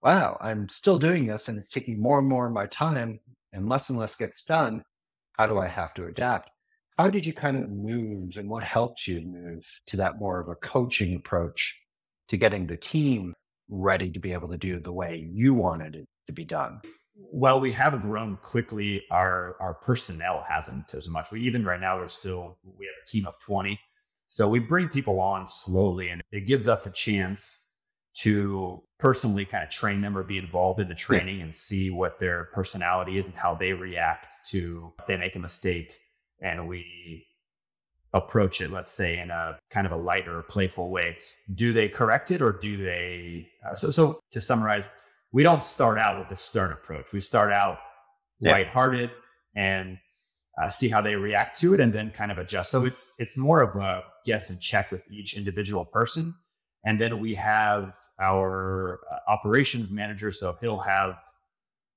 wow, 0.01 0.37
I'm 0.41 0.69
still 0.69 0.97
doing 0.97 1.27
this 1.27 1.47
and 1.47 1.57
it's 1.57 1.69
taking 1.69 2.01
more 2.01 2.19
and 2.19 2.27
more 2.27 2.47
of 2.47 2.53
my 2.53 2.65
time 2.67 3.19
and 3.53 3.69
less 3.69 3.89
and 3.89 3.99
less 3.99 4.15
gets 4.15 4.43
done. 4.43 4.83
How 5.33 5.47
do 5.47 5.57
I 5.57 5.67
have 5.67 5.93
to 5.95 6.05
adapt? 6.05 6.49
How 6.97 7.09
did 7.09 7.25
you 7.25 7.33
kind 7.33 7.57
of 7.57 7.69
move 7.69 8.37
and 8.37 8.49
what 8.49 8.63
helped 8.63 9.07
you 9.07 9.21
move 9.21 9.65
to 9.87 9.97
that 9.97 10.19
more 10.19 10.39
of 10.39 10.49
a 10.49 10.55
coaching 10.55 11.15
approach 11.15 11.77
to 12.27 12.37
getting 12.37 12.67
the 12.67 12.77
team 12.77 13.33
ready 13.69 14.09
to 14.11 14.19
be 14.19 14.33
able 14.33 14.49
to 14.49 14.57
do 14.57 14.79
the 14.79 14.91
way 14.91 15.29
you 15.31 15.53
wanted 15.53 15.95
it 15.95 16.07
to 16.27 16.33
be 16.33 16.45
done? 16.45 16.81
Well, 17.15 17.59
we 17.59 17.71
have 17.73 18.01
grown 18.01 18.37
quickly. 18.37 19.03
Our 19.11 19.55
our 19.59 19.73
personnel 19.73 20.45
hasn't 20.47 20.93
as 20.93 21.07
much. 21.09 21.31
We 21.31 21.41
even 21.41 21.65
right 21.65 21.79
now 21.79 21.97
we're 21.97 22.07
still 22.07 22.57
we 22.63 22.85
have 22.85 22.95
a 23.03 23.09
team 23.09 23.27
of 23.27 23.35
20. 23.41 23.79
So 24.27 24.47
we 24.47 24.59
bring 24.59 24.89
people 24.89 25.19
on 25.19 25.47
slowly 25.47 26.09
and 26.09 26.21
it 26.31 26.47
gives 26.47 26.67
us 26.67 26.85
a 26.85 26.91
chance 26.91 27.65
to 28.17 28.83
personally 28.99 29.45
kind 29.45 29.63
of 29.63 29.69
train 29.69 30.01
them 30.01 30.17
or 30.17 30.23
be 30.23 30.37
involved 30.37 30.79
in 30.79 30.87
the 30.87 30.95
training 30.95 31.41
and 31.41 31.53
see 31.53 31.89
what 31.89 32.19
their 32.19 32.49
personality 32.53 33.17
is 33.17 33.25
and 33.25 33.35
how 33.35 33.55
they 33.55 33.71
react 33.73 34.33
to 34.51 34.93
if 34.99 35.07
they 35.07 35.17
make 35.17 35.35
a 35.35 35.39
mistake. 35.39 35.97
And 36.41 36.67
we 36.67 37.25
approach 38.13 38.61
it, 38.61 38.71
let's 38.71 38.91
say, 38.91 39.19
in 39.19 39.29
a 39.29 39.57
kind 39.69 39.85
of 39.85 39.93
a 39.93 39.97
lighter, 39.97 40.41
playful 40.43 40.89
way. 40.89 41.17
Do 41.53 41.73
they 41.73 41.87
correct 41.87 42.31
it 42.31 42.41
or 42.41 42.51
do 42.51 42.77
they? 42.77 43.47
Uh, 43.67 43.73
so, 43.73 43.91
so 43.91 44.19
to 44.31 44.41
summarize, 44.41 44.89
we 45.31 45.43
don't 45.43 45.63
start 45.63 45.99
out 45.99 46.19
with 46.19 46.31
a 46.31 46.35
stern 46.35 46.71
approach. 46.71 47.11
We 47.13 47.21
start 47.21 47.51
out 47.53 47.79
yeah. 48.39 48.53
lighthearted 48.53 49.11
and 49.55 49.97
uh, 50.61 50.69
see 50.69 50.89
how 50.89 51.01
they 51.01 51.15
react 51.15 51.59
to 51.59 51.73
it, 51.73 51.79
and 51.79 51.93
then 51.93 52.11
kind 52.11 52.31
of 52.31 52.37
adjust. 52.37 52.71
So 52.71 52.85
it's 52.85 53.13
it's 53.19 53.37
more 53.37 53.61
of 53.61 53.75
a 53.81 54.03
guess 54.25 54.49
and 54.49 54.59
check 54.59 54.91
with 54.91 55.01
each 55.09 55.37
individual 55.37 55.85
person, 55.85 56.35
and 56.83 56.99
then 56.99 57.19
we 57.19 57.35
have 57.35 57.95
our 58.19 58.99
uh, 59.11 59.31
operations 59.31 59.89
manager. 59.91 60.31
So 60.31 60.57
he'll 60.59 60.79
have 60.79 61.15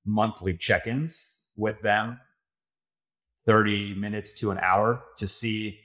monthly 0.05 0.57
check-ins 0.57 1.39
with 1.57 1.81
them 1.83 2.19
30 3.47 3.95
minutes 3.95 4.33
to 4.33 4.51
an 4.51 4.59
hour 4.59 5.03
to 5.19 5.27
see 5.27 5.79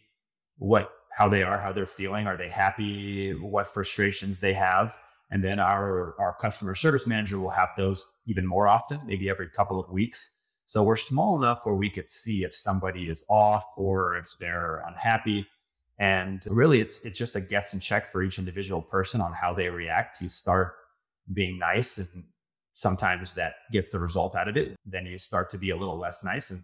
what 0.57 0.91
how 1.11 1.27
they 1.27 1.41
are, 1.41 1.59
how 1.59 1.71
they're 1.71 1.87
feeling, 1.87 2.27
are 2.27 2.37
they 2.37 2.49
happy, 2.49 3.33
what 3.33 3.67
frustrations 3.67 4.39
they 4.39 4.53
have. 4.53 4.95
And 5.31 5.43
then 5.43 5.59
our 5.59 6.15
our 6.19 6.35
customer 6.39 6.75
service 6.75 7.07
manager 7.07 7.39
will 7.39 7.49
have 7.49 7.69
those 7.77 8.11
even 8.27 8.45
more 8.45 8.67
often, 8.67 9.01
maybe 9.05 9.29
every 9.29 9.49
couple 9.49 9.79
of 9.79 9.89
weeks. 9.89 10.37
So 10.65 10.83
we're 10.83 10.97
small 10.97 11.37
enough 11.37 11.61
where 11.63 11.75
we 11.75 11.89
could 11.89 12.09
see 12.09 12.43
if 12.43 12.53
somebody 12.53 13.09
is 13.09 13.23
off 13.29 13.63
or 13.77 14.17
if 14.17 14.33
they're 14.39 14.83
unhappy. 14.87 15.47
And 15.99 16.43
really 16.47 16.81
it's 16.81 17.03
it's 17.03 17.17
just 17.17 17.35
a 17.35 17.41
guess 17.41 17.73
and 17.73 17.81
check 17.81 18.11
for 18.11 18.21
each 18.21 18.37
individual 18.37 18.81
person 18.81 19.19
on 19.21 19.33
how 19.33 19.53
they 19.53 19.69
react. 19.69 20.21
You 20.21 20.29
start 20.29 20.73
being 21.33 21.57
nice 21.57 21.97
and 21.97 22.25
sometimes 22.73 23.33
that 23.33 23.55
gets 23.71 23.89
the 23.89 23.99
result 23.99 24.35
out 24.35 24.47
of 24.47 24.55
it. 24.55 24.75
Then 24.85 25.05
you 25.07 25.17
start 25.17 25.49
to 25.49 25.57
be 25.57 25.71
a 25.71 25.77
little 25.77 25.97
less 25.97 26.23
nice 26.23 26.51
and 26.51 26.63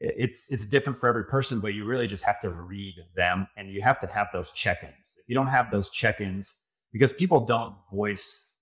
it's 0.00 0.50
it's 0.50 0.66
different 0.66 0.98
for 0.98 1.08
every 1.08 1.24
person, 1.24 1.60
but 1.60 1.74
you 1.74 1.84
really 1.84 2.06
just 2.06 2.24
have 2.24 2.40
to 2.40 2.50
read 2.50 2.94
them 3.14 3.46
and 3.56 3.70
you 3.70 3.82
have 3.82 4.00
to 4.00 4.06
have 4.06 4.28
those 4.32 4.50
check-ins. 4.52 5.18
If 5.18 5.28
you 5.28 5.34
don't 5.34 5.46
have 5.46 5.70
those 5.70 5.90
check-ins, 5.90 6.62
because 6.92 7.12
people 7.12 7.40
don't 7.40 7.74
voice 7.92 8.60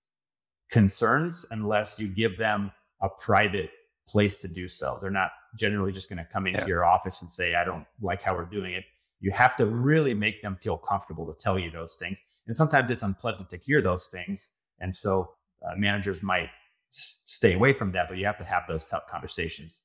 concerns 0.69 1.45
unless 1.51 1.99
you 1.99 2.07
give 2.07 2.37
them 2.37 2.71
a 3.01 3.09
private 3.09 3.71
place 4.07 4.37
to 4.37 4.47
do 4.47 4.67
so. 4.67 4.97
They're 5.01 5.11
not 5.11 5.31
generally 5.57 5.91
just 5.91 6.09
going 6.09 6.17
to 6.17 6.25
come 6.25 6.47
into 6.47 6.59
yeah. 6.61 6.67
your 6.67 6.85
office 6.85 7.21
and 7.21 7.31
say, 7.31 7.55
I 7.55 7.63
don't 7.63 7.85
like 8.01 8.21
how 8.21 8.35
we're 8.35 8.45
doing 8.45 8.73
it. 8.73 8.83
You 9.19 9.31
have 9.31 9.55
to 9.57 9.65
really 9.65 10.13
make 10.13 10.41
them 10.41 10.57
feel 10.61 10.77
comfortable 10.77 11.25
to 11.27 11.33
tell 11.33 11.57
you 11.57 11.71
those 11.71 11.95
things. 11.95 12.19
And 12.47 12.55
sometimes 12.55 12.89
it's 12.89 13.03
unpleasant 13.03 13.49
to 13.51 13.57
hear 13.57 13.81
those 13.81 14.07
things. 14.07 14.55
And 14.79 14.95
so 14.95 15.35
uh, 15.63 15.75
managers 15.75 16.23
might 16.23 16.49
s- 16.93 17.21
stay 17.25 17.53
away 17.53 17.73
from 17.73 17.91
that, 17.93 18.07
but 18.09 18.17
you 18.17 18.25
have 18.25 18.37
to 18.39 18.43
have 18.43 18.63
those 18.67 18.87
tough 18.87 19.03
conversations. 19.09 19.83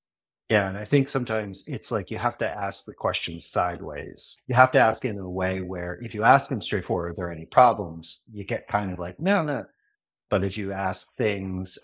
Yeah. 0.50 0.68
And 0.68 0.76
I 0.76 0.84
think 0.84 1.08
sometimes 1.08 1.64
it's 1.66 1.90
like 1.90 2.10
you 2.10 2.18
have 2.18 2.36
to 2.38 2.48
ask 2.48 2.84
the 2.84 2.92
question 2.92 3.40
sideways. 3.40 4.40
You 4.46 4.54
have 4.54 4.72
to 4.72 4.78
ask 4.78 5.04
in 5.04 5.18
a 5.18 5.28
way 5.28 5.62
where 5.62 5.98
if 6.02 6.14
you 6.14 6.22
ask 6.22 6.50
them 6.50 6.60
straightforward, 6.60 7.12
are 7.12 7.14
there 7.14 7.32
any 7.32 7.46
problems? 7.46 8.22
You 8.32 8.44
get 8.44 8.68
kind 8.68 8.92
of 8.92 8.98
like, 8.98 9.18
no, 9.18 9.42
no. 9.42 9.64
But 10.28 10.44
if 10.44 10.58
you 10.58 10.72
ask 10.72 11.14
things 11.14 11.78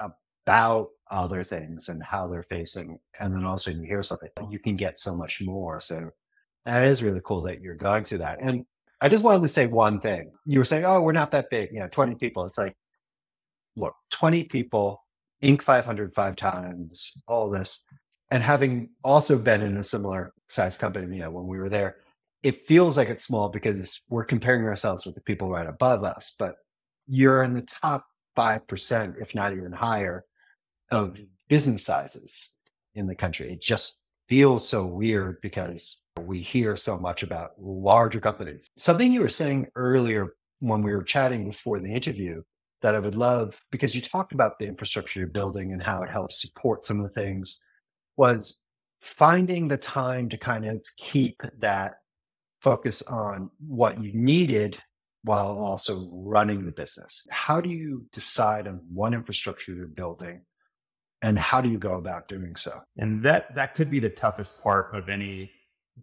about 0.46 0.88
other 1.10 1.42
things 1.42 1.88
and 1.88 2.02
how 2.02 2.28
they're 2.28 2.42
facing, 2.42 2.98
and 3.18 3.34
then 3.34 3.44
all 3.44 3.54
of 3.54 3.56
a 3.56 3.60
sudden 3.60 3.82
you 3.82 3.88
hear 3.88 4.02
something, 4.02 4.30
you 4.50 4.58
can 4.58 4.76
get 4.76 4.98
so 4.98 5.14
much 5.14 5.40
more. 5.40 5.80
So 5.80 6.10
that 6.66 6.84
is 6.84 7.02
really 7.02 7.20
cool 7.24 7.42
that 7.42 7.60
you're 7.60 7.74
going 7.76 8.04
through 8.04 8.18
that. 8.18 8.40
And 8.42 8.66
I 9.00 9.08
just 9.08 9.24
wanted 9.24 9.42
to 9.42 9.48
say 9.48 9.66
one 9.66 9.98
thing. 10.00 10.30
You 10.44 10.58
were 10.58 10.64
saying, 10.64 10.84
oh, 10.84 11.00
we're 11.00 11.12
not 11.12 11.30
that 11.30 11.48
big, 11.50 11.70
you 11.72 11.80
know, 11.80 11.88
20 11.88 12.16
people. 12.16 12.44
It's 12.44 12.58
like, 12.58 12.76
look, 13.76 13.94
20 14.10 14.44
people, 14.44 15.02
Inc. 15.42 15.62
500 15.62 16.12
five 16.12 16.36
times, 16.36 17.14
all 17.26 17.48
this 17.48 17.80
and 18.30 18.42
having 18.42 18.90
also 19.02 19.38
been 19.38 19.62
in 19.62 19.76
a 19.76 19.84
similar 19.84 20.32
size 20.48 20.78
company, 20.78 21.16
you 21.16 21.22
know, 21.22 21.30
when 21.30 21.46
we 21.46 21.58
were 21.58 21.68
there, 21.68 21.96
it 22.42 22.66
feels 22.66 22.96
like 22.96 23.08
it's 23.08 23.24
small 23.24 23.48
because 23.48 24.00
we're 24.08 24.24
comparing 24.24 24.64
ourselves 24.64 25.04
with 25.04 25.14
the 25.14 25.20
people 25.20 25.50
right 25.50 25.66
above 25.66 26.04
us, 26.04 26.34
but 26.38 26.56
you're 27.06 27.42
in 27.42 27.54
the 27.54 27.62
top 27.62 28.06
5%, 28.36 29.20
if 29.20 29.34
not 29.34 29.52
even 29.52 29.72
higher, 29.72 30.24
of 30.90 31.10
mm-hmm. 31.10 31.24
business 31.48 31.84
sizes 31.84 32.50
in 32.94 33.06
the 33.06 33.14
country. 33.14 33.52
It 33.52 33.60
just 33.60 33.98
feels 34.28 34.66
so 34.66 34.86
weird 34.86 35.40
because 35.42 36.00
we 36.20 36.40
hear 36.40 36.76
so 36.76 36.96
much 36.96 37.22
about 37.22 37.50
larger 37.58 38.20
companies. 38.20 38.68
Something 38.76 39.12
you 39.12 39.20
were 39.20 39.28
saying 39.28 39.66
earlier 39.74 40.34
when 40.60 40.82
we 40.82 40.92
were 40.92 41.02
chatting 41.02 41.46
before 41.48 41.80
the 41.80 41.92
interview 41.92 42.42
that 42.82 42.94
I 42.94 43.00
would 43.00 43.16
love, 43.16 43.60
because 43.70 43.94
you 43.94 44.00
talked 44.00 44.32
about 44.32 44.58
the 44.58 44.66
infrastructure 44.66 45.20
you're 45.20 45.28
building 45.28 45.72
and 45.72 45.82
how 45.82 46.02
it 46.02 46.10
helps 46.10 46.40
support 46.40 46.84
some 46.84 47.00
of 47.00 47.12
the 47.12 47.20
things 47.20 47.58
was 48.16 48.62
finding 49.00 49.68
the 49.68 49.76
time 49.76 50.28
to 50.28 50.36
kind 50.36 50.66
of 50.66 50.80
keep 50.96 51.42
that 51.58 51.94
focus 52.60 53.02
on 53.02 53.50
what 53.66 54.02
you 54.02 54.12
needed 54.12 54.78
while 55.22 55.58
also 55.58 56.08
running 56.12 56.64
the 56.64 56.72
business. 56.72 57.26
How 57.30 57.60
do 57.60 57.68
you 57.68 58.06
decide 58.12 58.66
on 58.66 58.80
what 58.92 59.12
infrastructure 59.12 59.72
you're 59.72 59.86
building 59.86 60.42
and 61.22 61.38
how 61.38 61.60
do 61.60 61.68
you 61.68 61.78
go 61.78 61.94
about 61.94 62.28
doing 62.28 62.56
so? 62.56 62.80
And 62.98 63.22
that 63.24 63.54
that 63.54 63.74
could 63.74 63.90
be 63.90 64.00
the 64.00 64.10
toughest 64.10 64.62
part 64.62 64.94
of 64.94 65.08
any 65.08 65.50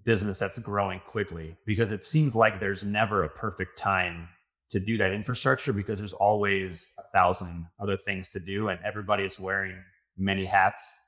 business 0.04 0.38
that's 0.38 0.60
growing 0.60 1.00
quickly 1.06 1.58
because 1.66 1.92
it 1.92 2.04
seems 2.04 2.36
like 2.36 2.60
there's 2.60 2.84
never 2.84 3.24
a 3.24 3.30
perfect 3.30 3.78
time 3.78 4.28
to 4.70 4.80
do 4.80 4.98
that 4.98 5.14
infrastructure 5.14 5.74
because 5.74 5.98
there's 5.98 6.14
always 6.14 6.94
a 7.00 7.18
thousand 7.18 7.66
other 7.80 7.98
things 7.98 8.30
to 8.32 8.40
do 8.40 8.68
and 8.70 8.80
everybody 8.84 9.24
is 9.24 9.40
wearing 9.40 9.76
many 10.18 10.46
hats 10.46 11.00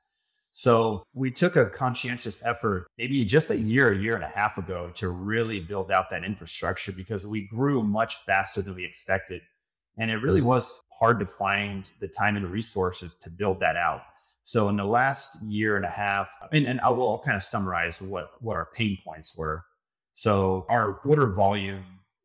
so 0.52 1.04
we 1.14 1.32
took 1.32 1.56
a 1.56 1.66
conscientious 1.66 2.44
effort, 2.44 2.88
maybe 2.98 3.24
just 3.26 3.50
a 3.50 3.58
year, 3.58 3.92
a 3.92 3.98
year 3.98 4.16
and 4.16 4.24
a 4.24 4.32
half 4.34 4.58
ago, 4.58 4.92
to 4.96 5.10
really 5.10 5.60
build 5.60 5.92
out 5.92 6.10
that 6.10 6.24
infrastructure 6.24 6.92
because 6.92 7.26
we 7.26 7.48
grew 7.48 7.84
much 7.84 8.18
faster 8.26 8.62
than 8.62 8.76
we 8.76 8.86
expected. 8.86 9.42
And 9.98 10.10
it 10.10 10.18
really 10.18 10.42
was 10.42 10.82
hard 11.00 11.20
to 11.20 11.26
find 11.26 11.90
the 12.02 12.08
time 12.08 12.36
and 12.36 12.50
resources 12.50 13.16
to 13.16 13.30
build 13.30 13.60
that 13.60 13.76
out. 13.76 14.02
So 14.44 14.70
in 14.70 14.78
the 14.78 14.86
last 14.86 15.42
year 15.44 15.76
and 15.76 15.86
a 15.86 15.90
half, 15.90 16.32
and, 16.52 16.66
and 16.66 16.82
I 16.82 16.90
will 16.90 17.20
kind 17.20 17.38
of 17.38 17.44
summarize 17.44 18.02
what, 18.02 18.32
what 18.42 18.56
our 18.56 18.70
pain 18.74 18.98
points 19.06 19.36
were. 19.38 19.64
So 20.14 20.66
our 20.70 21.00
order 21.06 21.28
volume 21.28 21.84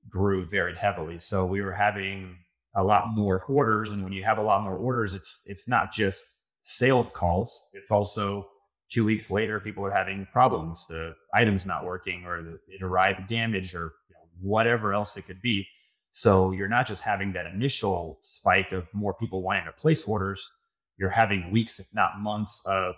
grew 0.08 0.44
very 0.44 0.76
heavily. 0.76 1.18
So 1.18 1.44
we 1.44 1.62
were 1.62 1.72
having 1.72 2.36
a 2.74 2.82
lot 2.82 3.14
more 3.14 3.44
orders. 3.44 3.90
And 3.90 4.02
when 4.02 4.12
you 4.12 4.24
have 4.24 4.38
a 4.38 4.42
lot 4.42 4.62
more 4.62 4.76
orders, 4.76 5.14
it's 5.14 5.42
it's 5.46 5.68
not 5.68 5.92
just 5.92 6.24
sales 6.64 7.10
calls. 7.12 7.68
It's 7.74 7.90
also 7.90 8.48
two 8.90 9.04
weeks 9.04 9.30
later, 9.30 9.60
people 9.60 9.84
are 9.84 9.90
having 9.90 10.26
problems, 10.32 10.86
the 10.86 11.14
item's 11.32 11.66
not 11.66 11.84
working, 11.84 12.24
or 12.24 12.58
it 12.68 12.82
arrived 12.82 13.28
damaged, 13.28 13.74
or 13.74 13.92
you 14.08 14.14
know, 14.14 14.28
whatever 14.40 14.92
else 14.94 15.16
it 15.16 15.26
could 15.26 15.42
be. 15.42 15.66
So 16.12 16.52
you're 16.52 16.68
not 16.68 16.86
just 16.86 17.02
having 17.02 17.32
that 17.34 17.46
initial 17.46 18.18
spike 18.22 18.72
of 18.72 18.86
more 18.92 19.14
people 19.14 19.42
wanting 19.42 19.66
to 19.66 19.72
place 19.72 20.04
orders, 20.04 20.50
you're 20.96 21.10
having 21.10 21.50
weeks, 21.50 21.80
if 21.80 21.86
not 21.92 22.20
months, 22.20 22.62
of 22.66 22.94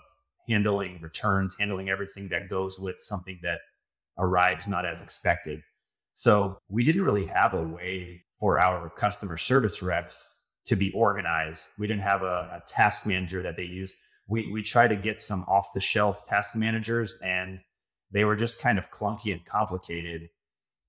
handling 0.49 1.01
returns, 1.01 1.57
handling 1.59 1.89
everything 1.89 2.29
that 2.29 2.49
goes 2.49 2.79
with 2.79 3.01
something 3.01 3.41
that 3.43 3.59
arrives 4.19 4.69
not 4.69 4.87
as 4.87 5.03
expected. 5.03 5.61
So 6.15 6.59
we 6.69 6.85
didn't 6.85 7.03
really 7.03 7.27
have 7.27 7.55
a 7.55 7.63
way 7.63 8.23
for 8.39 8.61
our 8.61 8.91
customer 8.91 9.39
service 9.39 9.83
reps 9.83 10.29
to 10.67 10.77
be 10.77 10.93
organized. 10.93 11.71
We 11.79 11.87
didn't 11.87 12.03
have 12.03 12.23
a, 12.23 12.61
a 12.61 12.63
task 12.67 13.07
manager 13.07 13.43
that 13.43 13.57
they 13.57 13.65
used. 13.65 13.97
We 14.29 14.51
we 14.53 14.63
tried 14.63 14.89
to 14.89 14.97
get 14.97 15.21
some 15.21 15.45
off 15.45 15.73
the 15.75 15.81
shelf 15.81 16.27
task 16.27 16.57
managers, 16.57 17.19
and 17.23 17.61
they 18.11 18.25
were 18.25 18.37
just 18.37 18.61
kind 18.61 18.79
of 18.79 18.91
clunky 18.91 19.33
and 19.33 19.45
complicated, 19.45 20.29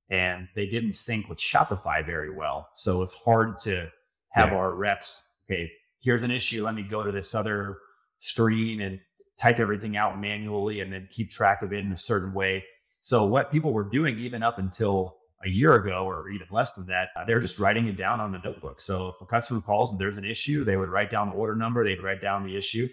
and 0.10 0.48
they 0.56 0.68
didn't 0.68 0.94
sync 0.94 1.30
with 1.30 1.40
Shopify 1.40 2.06
very 2.06 2.36
well. 2.36 2.70
So 2.74 3.04
it's 3.04 3.14
hard 3.14 3.58
to 3.60 3.90
have 4.30 4.50
yeah. 4.50 4.58
our 4.58 4.74
reps. 4.74 5.30
Okay, 5.46 5.72
here's 6.02 6.24
an 6.24 6.32
issue. 6.32 6.66
Let 6.66 6.76
me 6.76 6.84
go 6.84 7.04
to 7.04 7.12
this 7.12 7.36
other 7.36 7.78
screen 8.18 8.82
and 8.82 9.00
type 9.40 9.60
everything 9.60 9.96
out 9.96 10.20
manually, 10.20 10.82
and 10.82 10.92
then 10.92 11.08
keep 11.12 11.30
track 11.30 11.62
of 11.62 11.72
it 11.72 11.86
in 11.86 11.92
a 11.92 11.98
certain 11.98 12.34
way. 12.34 12.64
So 13.02 13.26
what 13.26 13.52
people 13.52 13.72
were 13.72 13.88
doing, 13.88 14.18
even 14.18 14.42
up 14.42 14.58
until 14.58 15.17
a 15.46 15.50
year 15.50 15.76
ago 15.76 16.06
or 16.06 16.30
even 16.30 16.48
less 16.52 16.74
than 16.74 16.88
that, 16.88 17.10
uh, 17.16 17.24
they're 17.26 17.40
just 17.40 17.60
writing 17.60 17.88
it 17.88 17.98
down 17.98 18.20
on 18.20 18.32
the 18.32 18.40
notebook. 18.40 18.82
So 18.82 19.10
if 19.10 19.16
a 19.22 19.26
customer 19.26 19.62
calls 19.62 19.92
and 19.92 20.00
there's 20.00 20.18
an 20.18 20.26
issue, 20.26 20.64
they 20.64 20.78
would 20.78 20.90
write 20.90 21.10
down 21.10 21.30
the 21.30 21.36
order 21.36 21.56
number, 21.56 21.84
they'd 21.84 22.02
write 22.02 22.22
down 22.22 22.46
the 22.46 22.58
issue, 22.58 22.88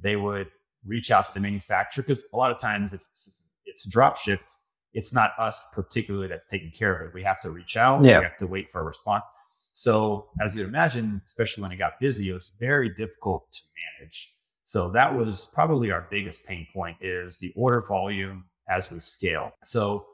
they 0.00 0.16
would 0.16 0.48
reach 0.86 1.10
out 1.10 1.26
to 1.26 1.34
the 1.34 1.40
manufacturer 1.40 2.02
because 2.02 2.24
a 2.32 2.36
lot 2.36 2.50
of 2.50 2.58
times 2.58 2.92
it's 2.92 3.38
it's 3.66 3.86
drop 3.86 4.16
shipped. 4.16 4.50
It's 4.92 5.12
not 5.12 5.32
us 5.38 5.66
particularly 5.72 6.26
that's 6.26 6.46
taking 6.46 6.72
care 6.72 6.96
of 6.96 7.08
it. 7.08 7.14
We 7.14 7.22
have 7.22 7.40
to 7.42 7.50
reach 7.50 7.76
out. 7.76 8.02
Yeah. 8.02 8.18
We 8.18 8.24
have 8.24 8.38
to 8.38 8.46
wait 8.46 8.70
for 8.70 8.80
a 8.80 8.84
response. 8.84 9.22
So 9.72 10.30
as 10.40 10.56
you'd 10.56 10.66
imagine, 10.66 11.22
especially 11.26 11.62
when 11.62 11.72
it 11.72 11.76
got 11.76 12.00
busy, 12.00 12.30
it 12.30 12.34
was 12.34 12.50
very 12.58 12.88
difficult 12.88 13.52
to 13.52 13.60
manage. 14.00 14.34
So 14.64 14.90
that 14.90 15.14
was 15.16 15.48
probably 15.52 15.90
our 15.90 16.08
biggest 16.10 16.44
pain 16.44 16.66
point 16.72 16.96
is 17.00 17.38
the 17.38 17.52
order 17.54 17.82
volume 17.82 18.44
as 18.68 18.90
we 18.90 19.00
scale. 19.00 19.52
So 19.64 20.06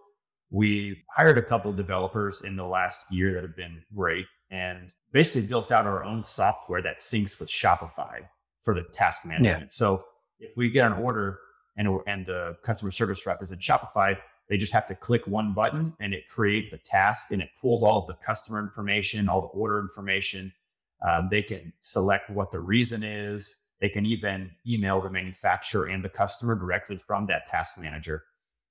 we 0.51 1.03
hired 1.15 1.39
a 1.39 1.43
couple 1.43 1.71
of 1.71 1.77
developers 1.77 2.43
in 2.43 2.57
the 2.57 2.65
last 2.65 3.07
year 3.11 3.35
that 3.35 3.43
have 3.43 3.57
been 3.57 3.83
great 3.95 4.27
and 4.51 4.95
basically 5.13 5.43
built 5.43 5.73
out 5.73 5.87
our 5.87 6.05
own 6.05 6.23
software 6.23 6.81
that 6.83 6.99
syncs 6.99 7.41
with 7.41 7.49
Shopify 7.49 8.21
for 8.63 8.75
the 8.75 8.83
task 8.93 9.25
management. 9.27 9.63
Yeah. 9.63 9.69
So 9.71 10.05
if 10.39 10.57
we 10.57 10.71
get 10.71 10.87
an 10.87 10.93
order 10.95 11.41
and, 11.77 11.89
and 12.07 12.27
the 12.27 12.57
customer 12.65 12.91
service 12.91 13.27
rep 13.27 13.43
is 13.43 13.51
in 13.51 13.59
Shopify, 13.59 14.17
they 14.49 14.57
just 14.57 14.73
have 14.73 14.87
to 14.89 14.95
click 14.95 15.27
one 15.27 15.53
button 15.53 15.95
and 15.99 16.15
it 16.15 16.29
creates 16.29 16.73
a 16.73 16.79
task 16.79 17.33
and 17.33 17.43
it 17.43 17.49
pulls 17.61 17.83
all 17.83 18.03
of 18.03 18.07
the 18.07 18.15
customer 18.25 18.61
information, 18.61 19.29
all 19.29 19.41
the 19.41 19.49
order 19.49 19.81
information. 19.81 20.53
Um, 21.07 21.29
they 21.31 21.43
can 21.43 21.73
select 21.81 22.31
what 22.31 22.53
the 22.53 22.61
reason 22.61 23.03
is. 23.03 23.61
They 23.81 23.89
can 23.89 24.07
even 24.07 24.53
email 24.67 25.01
the 25.01 25.11
manufacturer 25.11 25.87
and 25.87 26.03
the 26.03 26.09
customer 26.09 26.55
directly 26.55 26.97
from 26.97 27.27
that 27.27 27.47
task 27.47 27.79
manager. 27.81 28.23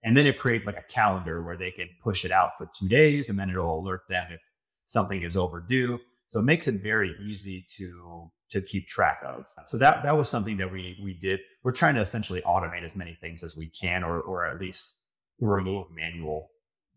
And 0.05 0.15
then 0.15 0.27
it 0.27 0.39
creates 0.39 0.67
like 0.67 0.77
a 0.77 0.93
calendar 0.93 1.43
where 1.43 1.57
they 1.57 1.71
can 1.71 1.89
push 2.01 2.23
it 2.23 2.31
out 2.31 2.51
for 2.57 2.69
two 2.79 2.87
days 2.87 3.27
and 3.27 3.37
then 3.37 3.49
it'll 3.49 3.79
alert 3.79 4.01
them 4.07 4.27
if 4.31 4.39
something 4.85 5.23
is 5.23 5.35
overdue. 5.35 5.99
So 6.27 6.39
it 6.39 6.43
makes 6.43 6.67
it 6.67 6.81
very 6.81 7.15
easy 7.27 7.65
to 7.77 8.31
to 8.51 8.61
keep 8.61 8.87
track 8.87 9.19
of. 9.25 9.47
So 9.67 9.77
that 9.77 10.03
that 10.03 10.15
was 10.15 10.29
something 10.29 10.57
that 10.57 10.71
we 10.71 10.97
we 11.03 11.15
did. 11.15 11.39
We're 11.63 11.71
trying 11.71 11.95
to 11.95 12.01
essentially 12.01 12.41
automate 12.41 12.83
as 12.83 12.95
many 12.95 13.17
things 13.19 13.43
as 13.43 13.57
we 13.57 13.69
can 13.69 14.03
or 14.03 14.21
or 14.21 14.45
at 14.45 14.61
least 14.61 15.01
remove 15.39 15.87
manual 15.91 16.51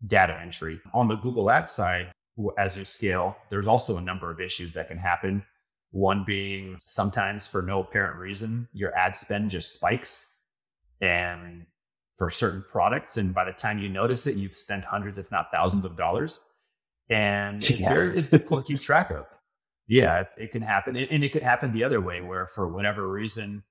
data 0.05 0.39
entry. 0.39 0.79
On 0.93 1.07
the 1.07 1.15
Google 1.15 1.49
Ads 1.49 1.71
side, 1.71 2.11
as 2.57 2.77
you 2.77 2.85
scale, 2.85 3.35
there's 3.49 3.67
also 3.67 3.97
a 3.97 4.01
number 4.01 4.31
of 4.31 4.39
issues 4.39 4.71
that 4.73 4.87
can 4.87 4.97
happen. 4.97 5.43
One 5.91 6.23
being 6.25 6.77
sometimes 6.79 7.47
for 7.47 7.63
no 7.63 7.81
apparent 7.81 8.19
reason, 8.19 8.67
your 8.71 8.95
ad 8.95 9.15
spend 9.15 9.49
just 9.49 9.73
spikes 9.73 10.27
and 11.01 11.65
for 12.19 12.29
certain 12.29 12.63
products. 12.69 13.15
And 13.15 13.33
by 13.33 13.45
the 13.45 13.53
time 13.53 13.79
you 13.79 13.87
notice 13.87 14.27
it, 14.27 14.35
you've 14.35 14.55
spent 14.55 14.83
hundreds, 14.83 15.17
if 15.17 15.31
not 15.31 15.47
thousands 15.53 15.85
of 15.85 15.95
dollars. 15.95 16.41
And 17.09 17.57
it's 17.67 17.81
very 17.81 18.11
difficult 18.11 18.67
to 18.67 18.73
keep 18.73 18.81
track 18.83 19.09
of. 19.09 19.25
Yeah, 19.87 20.19
it, 20.19 20.27
it 20.37 20.51
can 20.51 20.61
happen. 20.61 20.97
It, 20.97 21.09
and 21.11 21.23
it 21.23 21.29
could 21.29 21.41
happen 21.41 21.71
the 21.71 21.85
other 21.85 22.01
way 22.01 22.21
where 22.21 22.45
for 22.45 22.67
whatever 22.67 23.09
reason, 23.09 23.63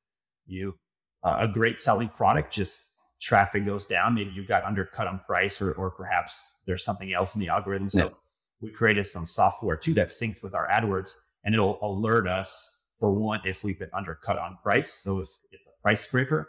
you, 0.47 0.75
uh, 1.23 1.37
a 1.41 1.47
great 1.47 1.79
selling 1.79 2.09
product 2.09 2.51
just 2.53 2.87
traffic 3.21 3.67
goes 3.67 3.85
down, 3.85 4.15
maybe 4.15 4.31
you 4.31 4.47
got 4.47 4.65
undercut 4.65 5.07
on 5.07 5.21
price 5.27 5.61
or, 5.61 5.73
or 5.73 5.91
perhaps 5.91 6.57
there's 6.67 6.83
something 6.83 7.13
else 7.13 7.35
in 7.35 7.41
the 7.41 7.49
algorithm. 7.49 7.91
So 7.91 8.17
we 8.63 8.71
created 8.71 9.05
some 9.05 9.27
software 9.27 9.77
too 9.77 9.93
that 9.95 10.09
syncs 10.09 10.43
with 10.43 10.55
our 10.55 10.69
AdWords 10.69 11.13
and 11.45 11.55
it'll 11.55 11.79
alert 11.83 12.27
us 12.27 12.81
for 12.99 13.13
one 13.13 13.41
if 13.45 13.63
we've 13.63 13.79
been 13.79 13.91
undercut 13.93 14.39
on 14.39 14.57
price. 14.63 14.93
So 14.93 15.21
it's, 15.21 15.43
it's 15.53 15.67
a 15.67 15.83
price 15.83 16.01
scraper, 16.01 16.49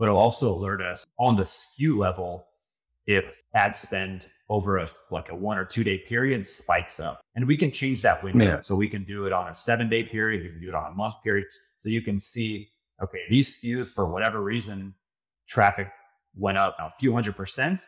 but 0.00 0.06
it'll 0.06 0.18
also 0.18 0.52
alert 0.52 0.80
us 0.80 1.06
on 1.18 1.36
the 1.36 1.42
SKU 1.42 1.96
level 1.98 2.46
if 3.06 3.42
ad 3.54 3.76
spend 3.76 4.26
over 4.48 4.78
a 4.78 4.88
like 5.10 5.28
a 5.28 5.34
one 5.34 5.58
or 5.58 5.64
two 5.66 5.84
day 5.84 5.98
period 5.98 6.46
spikes 6.46 6.98
up. 6.98 7.20
And 7.36 7.46
we 7.46 7.56
can 7.56 7.70
change 7.70 8.00
that 8.02 8.24
window. 8.24 8.44
Yeah. 8.46 8.60
So 8.60 8.74
we 8.74 8.88
can 8.88 9.04
do 9.04 9.26
it 9.26 9.32
on 9.32 9.48
a 9.48 9.54
seven 9.54 9.90
day 9.90 10.02
period, 10.02 10.42
we 10.42 10.48
can 10.48 10.60
do 10.60 10.68
it 10.68 10.74
on 10.74 10.90
a 10.90 10.94
month 10.94 11.16
period. 11.22 11.46
So 11.78 11.90
you 11.90 12.00
can 12.00 12.18
see, 12.18 12.70
okay, 13.02 13.20
these 13.28 13.60
SKUs 13.60 13.88
for 13.88 14.10
whatever 14.10 14.42
reason, 14.42 14.94
traffic 15.46 15.88
went 16.34 16.56
up 16.56 16.76
a 16.78 16.90
few 16.98 17.12
hundred 17.12 17.36
percent, 17.36 17.86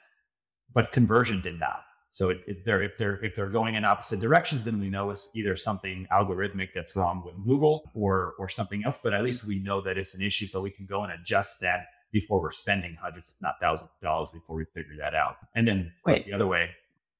but 0.74 0.92
conversion 0.92 1.40
did 1.40 1.58
not. 1.58 1.80
So 2.10 2.28
it, 2.28 2.40
it, 2.46 2.66
they're, 2.66 2.82
if 2.82 2.98
they're 2.98 3.24
if 3.24 3.34
they're 3.34 3.48
going 3.48 3.74
in 3.74 3.86
opposite 3.86 4.20
directions, 4.20 4.64
then 4.64 4.78
we 4.78 4.90
know 4.90 5.08
it's 5.08 5.30
either 5.34 5.56
something 5.56 6.06
algorithmic 6.12 6.68
that's 6.74 6.94
wrong 6.94 7.22
with 7.24 7.42
Google 7.42 7.90
or 7.94 8.34
or 8.38 8.50
something 8.50 8.84
else. 8.84 8.98
But 9.02 9.14
at 9.14 9.24
least 9.24 9.44
we 9.44 9.60
know 9.60 9.80
that 9.80 9.96
it's 9.96 10.12
an 10.12 10.20
issue, 10.20 10.46
so 10.46 10.60
we 10.60 10.70
can 10.70 10.84
go 10.84 11.04
and 11.04 11.12
adjust 11.14 11.60
that 11.60 11.86
before 12.12 12.40
we're 12.40 12.50
spending 12.50 12.96
hundreds, 13.00 13.30
if 13.30 13.42
not 13.42 13.54
thousands 13.60 13.90
of 13.90 14.00
dollars 14.00 14.30
before 14.32 14.56
we 14.56 14.64
figure 14.66 14.96
that 14.98 15.14
out. 15.14 15.36
And 15.54 15.66
then 15.66 15.92
Wait. 16.04 16.24
the 16.26 16.32
other 16.32 16.46
way, 16.46 16.70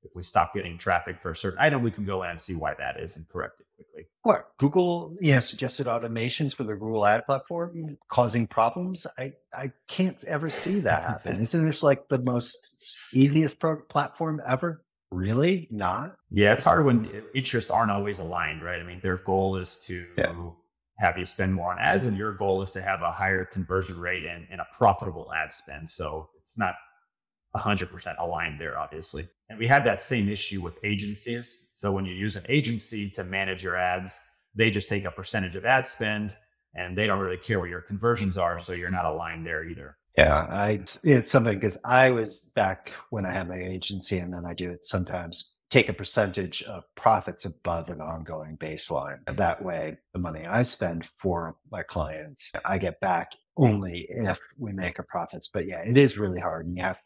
if 0.04 0.14
we 0.14 0.22
stop 0.22 0.54
getting 0.54 0.76
traffic 0.78 1.20
for 1.20 1.30
a 1.30 1.36
certain 1.36 1.58
item, 1.60 1.82
we 1.82 1.90
can 1.90 2.04
go 2.04 2.22
in 2.22 2.30
and 2.30 2.40
see 2.40 2.54
why 2.54 2.74
that 2.74 2.98
is 3.00 3.16
and 3.16 3.28
correct 3.28 3.60
it 3.60 3.66
quickly. 3.76 4.06
What 4.22 4.48
Google, 4.58 5.16
yeah, 5.20 5.38
suggested 5.38 5.86
automations 5.86 6.54
for 6.54 6.64
the 6.64 6.74
Google 6.74 7.06
ad 7.06 7.24
platform 7.24 7.96
causing 8.08 8.46
problems. 8.46 9.06
I 9.18 9.32
I 9.54 9.72
can't 9.88 10.22
ever 10.24 10.50
see 10.50 10.80
that 10.80 11.02
happen. 11.08 11.40
Isn't 11.40 11.64
this 11.64 11.82
like 11.82 12.08
the 12.08 12.18
most 12.18 12.98
easiest 13.12 13.60
pro- 13.60 13.80
platform 13.82 14.40
ever? 14.46 14.82
Really? 15.10 15.68
Not? 15.70 16.16
Yeah, 16.30 16.54
it's 16.54 16.64
hard 16.64 16.86
when 16.86 17.22
interests 17.34 17.70
aren't 17.70 17.90
always 17.90 18.18
aligned, 18.18 18.62
right? 18.62 18.80
I 18.80 18.82
mean, 18.82 19.00
their 19.02 19.18
goal 19.18 19.56
is 19.56 19.78
to 19.80 20.06
yeah. 20.16 20.32
Have 20.98 21.18
you 21.18 21.26
spend 21.26 21.54
more 21.54 21.72
on 21.72 21.78
ads, 21.78 22.06
and 22.06 22.16
your 22.16 22.32
goal 22.32 22.62
is 22.62 22.72
to 22.72 22.82
have 22.82 23.02
a 23.02 23.10
higher 23.10 23.44
conversion 23.44 23.98
rate 23.98 24.24
and, 24.24 24.46
and 24.50 24.60
a 24.60 24.66
profitable 24.76 25.32
ad 25.34 25.52
spend. 25.52 25.88
So 25.90 26.28
it's 26.40 26.58
not 26.58 26.74
100% 27.56 28.14
aligned 28.20 28.60
there, 28.60 28.78
obviously. 28.78 29.28
And 29.48 29.58
we 29.58 29.66
had 29.66 29.84
that 29.84 30.00
same 30.00 30.28
issue 30.28 30.60
with 30.62 30.74
agencies. 30.84 31.68
So 31.74 31.92
when 31.92 32.04
you 32.04 32.14
use 32.14 32.36
an 32.36 32.44
agency 32.48 33.10
to 33.10 33.24
manage 33.24 33.64
your 33.64 33.76
ads, 33.76 34.20
they 34.54 34.70
just 34.70 34.88
take 34.88 35.04
a 35.04 35.10
percentage 35.10 35.56
of 35.56 35.64
ad 35.64 35.86
spend 35.86 36.34
and 36.74 36.96
they 36.96 37.06
don't 37.06 37.18
really 37.18 37.36
care 37.36 37.58
what 37.60 37.68
your 37.68 37.82
conversions 37.82 38.38
are. 38.38 38.58
So 38.58 38.72
you're 38.72 38.90
not 38.90 39.04
aligned 39.04 39.46
there 39.46 39.64
either. 39.64 39.96
Yeah, 40.16 40.46
I 40.50 40.72
it's 41.04 41.30
something 41.30 41.54
because 41.54 41.78
I 41.84 42.10
was 42.10 42.50
back 42.54 42.92
when 43.10 43.24
I 43.24 43.32
had 43.32 43.48
my 43.48 43.56
agency, 43.56 44.18
and 44.18 44.32
then 44.32 44.44
I 44.44 44.52
do 44.52 44.70
it 44.70 44.84
sometimes 44.84 45.51
take 45.72 45.88
a 45.88 45.94
percentage 45.94 46.62
of 46.64 46.84
profits 46.96 47.46
above 47.46 47.88
an 47.88 48.02
ongoing 48.02 48.58
baseline. 48.58 49.18
That 49.26 49.64
way, 49.64 49.96
the 50.12 50.18
money 50.18 50.44
I 50.46 50.64
spend 50.64 51.06
for 51.06 51.56
my 51.70 51.82
clients, 51.82 52.52
I 52.66 52.76
get 52.76 53.00
back 53.00 53.30
only 53.56 54.06
if 54.10 54.38
we 54.58 54.72
make 54.72 54.98
a 54.98 55.02
profits. 55.02 55.48
But 55.48 55.66
yeah, 55.66 55.80
it 55.80 55.96
is 55.96 56.18
really 56.18 56.40
hard, 56.40 56.66
and 56.66 56.76
you 56.76 56.82
have 56.82 56.98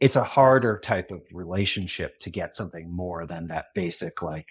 it's 0.00 0.16
a 0.16 0.24
harder 0.24 0.78
type 0.78 1.12
of 1.12 1.20
relationship 1.32 2.18
to 2.20 2.30
get 2.30 2.56
something 2.56 2.90
more 2.90 3.24
than 3.24 3.46
that 3.46 3.66
basic 3.72 4.20
like 4.20 4.46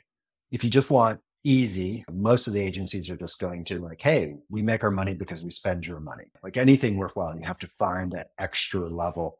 if 0.49 0.63
you 0.63 0.69
just 0.69 0.89
want 0.89 1.19
easy 1.43 2.05
most 2.09 2.47
of 2.47 2.53
the 2.53 2.61
agencies 2.61 3.09
are 3.09 3.17
just 3.17 3.37
going 3.37 3.65
to 3.65 3.79
like 3.79 4.01
hey 4.01 4.33
we 4.49 4.61
make 4.61 4.81
our 4.81 4.91
money 4.91 5.13
because 5.13 5.43
we 5.43 5.49
spend 5.51 5.85
your 5.85 5.99
money 5.99 6.23
like 6.41 6.55
anything 6.55 6.95
worthwhile 6.95 7.35
you 7.35 7.45
have 7.45 7.59
to 7.59 7.67
find 7.67 8.13
that 8.13 8.29
extra 8.39 8.87
level 8.87 9.39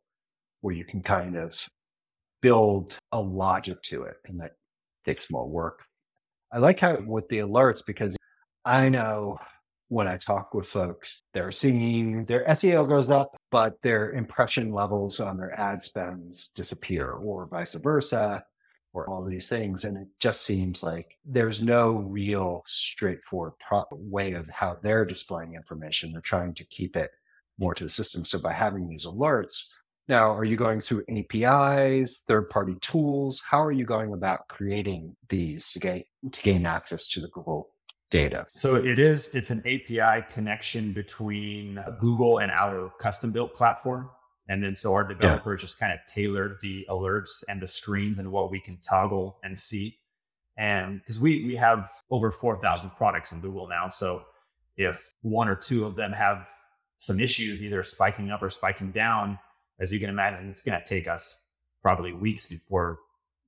where 0.59 0.75
you 0.75 0.83
can 0.83 1.01
kind 1.01 1.37
of 1.37 1.69
build 2.41 2.97
a 3.11 3.21
logic 3.21 3.81
to 3.83 4.03
it 4.03 4.17
and 4.25 4.39
that 4.39 4.51
takes 5.05 5.31
more 5.31 5.47
work 5.47 5.83
i 6.51 6.57
like 6.57 6.79
how 6.79 6.97
with 7.05 7.27
the 7.29 7.39
alerts 7.39 7.83
because 7.85 8.15
i 8.65 8.89
know 8.89 9.37
when 9.91 10.07
I 10.07 10.15
talk 10.15 10.53
with 10.53 10.67
folks, 10.67 11.23
they're 11.33 11.51
seeing 11.51 12.23
their 12.23 12.45
SEO 12.45 12.87
goes 12.87 13.09
up, 13.09 13.35
but 13.51 13.73
their 13.81 14.13
impression 14.13 14.71
levels 14.71 15.19
on 15.19 15.35
their 15.35 15.51
ad 15.59 15.83
spends 15.83 16.47
disappear, 16.55 17.11
or 17.11 17.45
vice 17.47 17.73
versa, 17.73 18.41
or 18.93 19.09
all 19.09 19.21
these 19.21 19.49
things. 19.49 19.83
And 19.83 19.97
it 19.97 20.07
just 20.17 20.45
seems 20.45 20.81
like 20.81 21.17
there's 21.25 21.61
no 21.61 21.91
real 21.91 22.63
straightforward 22.65 23.51
pro- 23.59 23.83
way 23.91 24.31
of 24.31 24.49
how 24.49 24.77
they're 24.81 25.03
displaying 25.03 25.55
information. 25.55 26.13
They're 26.13 26.21
trying 26.21 26.53
to 26.53 26.63
keep 26.67 26.95
it 26.95 27.11
more 27.59 27.75
to 27.75 27.83
the 27.83 27.89
system. 27.89 28.23
So 28.23 28.39
by 28.39 28.53
having 28.53 28.87
these 28.87 29.05
alerts, 29.05 29.65
now 30.11 30.31
are 30.31 30.43
you 30.43 30.55
going 30.55 30.79
through 30.81 31.03
APIs, 31.09 32.23
third 32.27 32.49
party 32.49 32.75
tools? 32.81 33.41
How 33.49 33.63
are 33.63 33.71
you 33.71 33.85
going 33.85 34.13
about 34.13 34.47
creating 34.47 35.15
these 35.29 35.71
to 35.71 35.79
gain, 35.79 36.03
to 36.31 36.41
gain 36.41 36.67
access 36.67 37.07
to 37.09 37.21
the 37.21 37.29
Google 37.29 37.71
data. 38.11 38.45
So 38.53 38.75
it 38.75 38.99
is, 38.99 39.29
it's 39.33 39.49
an 39.49 39.61
API 39.61 40.25
connection 40.29 40.93
between 40.93 41.83
Google 41.99 42.39
and 42.39 42.51
our 42.51 42.91
custom 42.99 43.31
built 43.31 43.55
platform. 43.55 44.09
And 44.49 44.61
then 44.61 44.75
so 44.75 44.93
our 44.93 45.05
developers 45.05 45.61
yeah. 45.61 45.63
just 45.65 45.79
kind 45.79 45.93
of 45.93 45.99
tailored 46.13 46.57
the 46.61 46.85
alerts 46.89 47.43
and 47.47 47.61
the 47.61 47.67
screens 47.67 48.19
and 48.19 48.31
what 48.31 48.51
we 48.51 48.59
can 48.59 48.77
toggle 48.81 49.39
and 49.43 49.57
see. 49.57 49.97
And 50.57 50.99
because 50.99 51.19
we 51.19 51.45
we 51.45 51.55
have 51.55 51.89
over 52.11 52.31
4,000 52.31 52.89
products 52.91 53.31
in 53.31 53.39
Google 53.39 53.67
now. 53.69 53.87
So 53.87 54.23
if 54.75 55.13
one 55.21 55.47
or 55.47 55.55
two 55.55 55.85
of 55.85 55.95
them 55.95 56.11
have 56.11 56.47
some 56.99 57.19
issues, 57.19 57.63
either 57.63 57.81
spiking 57.83 58.29
up 58.29 58.43
or 58.43 58.49
spiking 58.49 58.91
down, 58.91 59.39
as 59.81 59.91
you 59.91 59.99
can 59.99 60.09
imagine, 60.09 60.47
it's 60.47 60.61
going 60.61 60.79
to 60.79 60.85
take 60.85 61.07
us 61.07 61.41
probably 61.81 62.13
weeks 62.13 62.47
before 62.47 62.99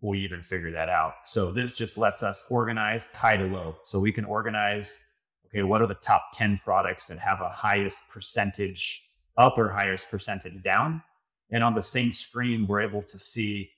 we 0.01 0.19
even 0.19 0.41
figure 0.41 0.71
that 0.71 0.89
out. 0.89 1.13
So 1.25 1.51
this 1.51 1.77
just 1.77 1.97
lets 1.97 2.23
us 2.23 2.45
organize 2.49 3.07
high 3.13 3.37
to 3.37 3.45
low. 3.45 3.77
So 3.85 3.99
we 3.99 4.11
can 4.11 4.25
organize, 4.25 4.99
okay, 5.47 5.61
what 5.63 5.81
are 5.81 5.87
the 5.87 5.93
top 5.93 6.23
10 6.33 6.59
products 6.63 7.05
that 7.05 7.19
have 7.19 7.39
a 7.39 7.49
highest 7.49 8.09
percentage 8.09 9.07
up 9.37 9.57
or 9.57 9.69
highest 9.69 10.09
percentage 10.09 10.61
down? 10.63 11.03
And 11.51 11.63
on 11.63 11.75
the 11.75 11.83
same 11.83 12.11
screen, 12.11 12.65
we're 12.67 12.81
able 12.81 13.03
to 13.03 13.19
see 13.19 13.69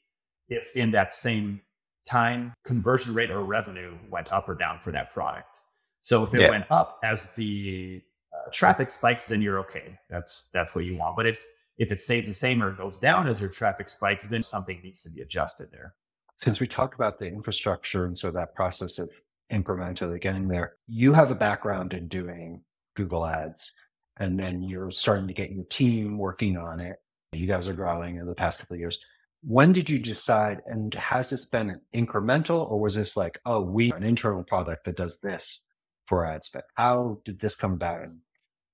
if 0.47 0.75
in 0.75 0.91
that 0.91 1.11
same 1.11 1.61
time 2.05 2.53
conversion 2.63 3.13
rate 3.13 3.31
or 3.31 3.43
revenue 3.43 3.97
went 4.09 4.31
up 4.31 4.47
or 4.47 4.55
down 4.55 4.79
for 4.79 4.91
that 4.93 5.11
product. 5.11 5.59
So 6.01 6.23
if 6.23 6.33
it 6.33 6.41
yeah. 6.41 6.49
went 6.51 6.65
up 6.69 6.99
as 7.03 7.35
the 7.35 8.01
uh, 8.33 8.49
traffic 8.51 8.89
spikes, 8.89 9.25
then 9.25 9.41
you're 9.41 9.59
okay. 9.59 9.99
That's 10.09 10.49
that's 10.53 10.73
what 10.73 10.85
you 10.85 10.95
want. 10.95 11.17
But 11.17 11.27
if 11.27 11.45
if 11.77 11.91
it 11.91 12.01
stays 12.01 12.25
the 12.25 12.33
same 12.33 12.63
or 12.63 12.71
goes 12.71 12.97
down 12.97 13.27
as 13.27 13.41
your 13.41 13.49
traffic 13.49 13.89
spikes, 13.89 14.27
then 14.27 14.43
something 14.43 14.79
needs 14.83 15.01
to 15.03 15.09
be 15.09 15.21
adjusted 15.21 15.69
there. 15.71 15.93
Since 16.37 16.59
we 16.59 16.67
talked 16.67 16.95
about 16.95 17.19
the 17.19 17.27
infrastructure 17.27 18.05
and 18.05 18.17
so 18.17 18.31
that 18.31 18.55
process 18.55 18.99
of 18.99 19.09
incrementally 19.51 20.19
getting 20.21 20.47
there, 20.47 20.73
you 20.87 21.13
have 21.13 21.31
a 21.31 21.35
background 21.35 21.93
in 21.93 22.07
doing 22.07 22.61
Google 22.95 23.25
Ads, 23.25 23.73
and 24.17 24.39
then 24.39 24.63
you're 24.63 24.91
starting 24.91 25.27
to 25.27 25.33
get 25.33 25.51
your 25.51 25.65
team 25.65 26.17
working 26.17 26.57
on 26.57 26.79
it. 26.79 26.97
You 27.33 27.47
guys 27.47 27.67
are 27.67 27.73
growing 27.73 28.17
in 28.17 28.25
the 28.25 28.35
past 28.35 28.61
couple 28.61 28.75
of 28.75 28.79
years. 28.79 28.97
When 29.43 29.73
did 29.73 29.89
you 29.89 29.99
decide, 29.99 30.61
and 30.65 30.93
has 30.95 31.29
this 31.29 31.45
been 31.45 31.79
incremental, 31.93 32.69
or 32.69 32.79
was 32.79 32.95
this 32.95 33.15
like, 33.15 33.39
oh, 33.45 33.61
we 33.61 33.91
an 33.91 34.03
internal 34.03 34.43
product 34.43 34.85
that 34.85 34.97
does 34.97 35.19
this 35.19 35.61
for 36.07 36.25
ad 36.25 36.43
spend? 36.43 36.63
How 36.75 37.19
did 37.25 37.39
this 37.39 37.55
come 37.55 37.73
about, 37.73 38.01
and 38.01 38.19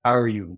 how 0.05 0.13
are 0.13 0.27
you 0.27 0.57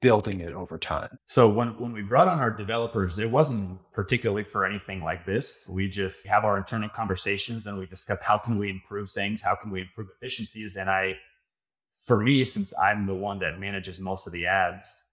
building 0.00 0.40
it 0.40 0.52
over 0.52 0.78
time. 0.78 1.18
So 1.26 1.48
when 1.48 1.78
when 1.78 1.92
we 1.92 2.02
brought 2.02 2.28
on 2.28 2.38
our 2.38 2.50
developers, 2.50 3.18
it 3.18 3.30
wasn't 3.30 3.78
particularly 3.92 4.44
for 4.44 4.64
anything 4.64 5.02
like 5.02 5.26
this. 5.26 5.68
We 5.68 5.88
just 5.88 6.26
have 6.26 6.44
our 6.44 6.56
internal 6.56 6.88
conversations 6.88 7.66
and 7.66 7.78
we 7.78 7.86
discuss 7.86 8.20
how 8.20 8.38
can 8.38 8.58
we 8.58 8.70
improve 8.70 9.10
things, 9.10 9.42
how 9.42 9.56
can 9.56 9.70
we 9.70 9.82
improve 9.82 10.08
efficiencies. 10.16 10.76
And 10.76 10.88
I, 10.88 11.16
for 12.04 12.22
me, 12.22 12.44
since 12.44 12.72
I'm 12.78 13.06
the 13.06 13.14
one 13.14 13.40
that 13.40 13.58
manages 13.58 13.98
most 13.98 14.26
of 14.26 14.32
the 14.32 14.46
ads, 14.46 15.04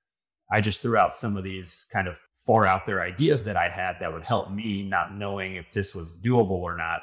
I 0.52 0.62
just 0.62 0.82
threw 0.82 0.98
out 0.98 1.16
some 1.16 1.36
of 1.36 1.44
these 1.44 1.88
kind 1.92 2.08
of 2.08 2.18
far 2.46 2.68
out 2.68 2.86
there 2.86 3.02
ideas 3.02 3.44
that 3.44 3.58
I 3.58 3.70
had 3.70 3.98
that 4.00 4.14
would 4.14 4.26
help 4.26 4.52
me, 4.52 4.84
not 4.88 5.16
knowing 5.16 5.56
if 5.56 5.72
this 5.72 5.96
was 5.96 6.08
doable 6.24 6.52
or 6.52 6.78
not 6.78 7.02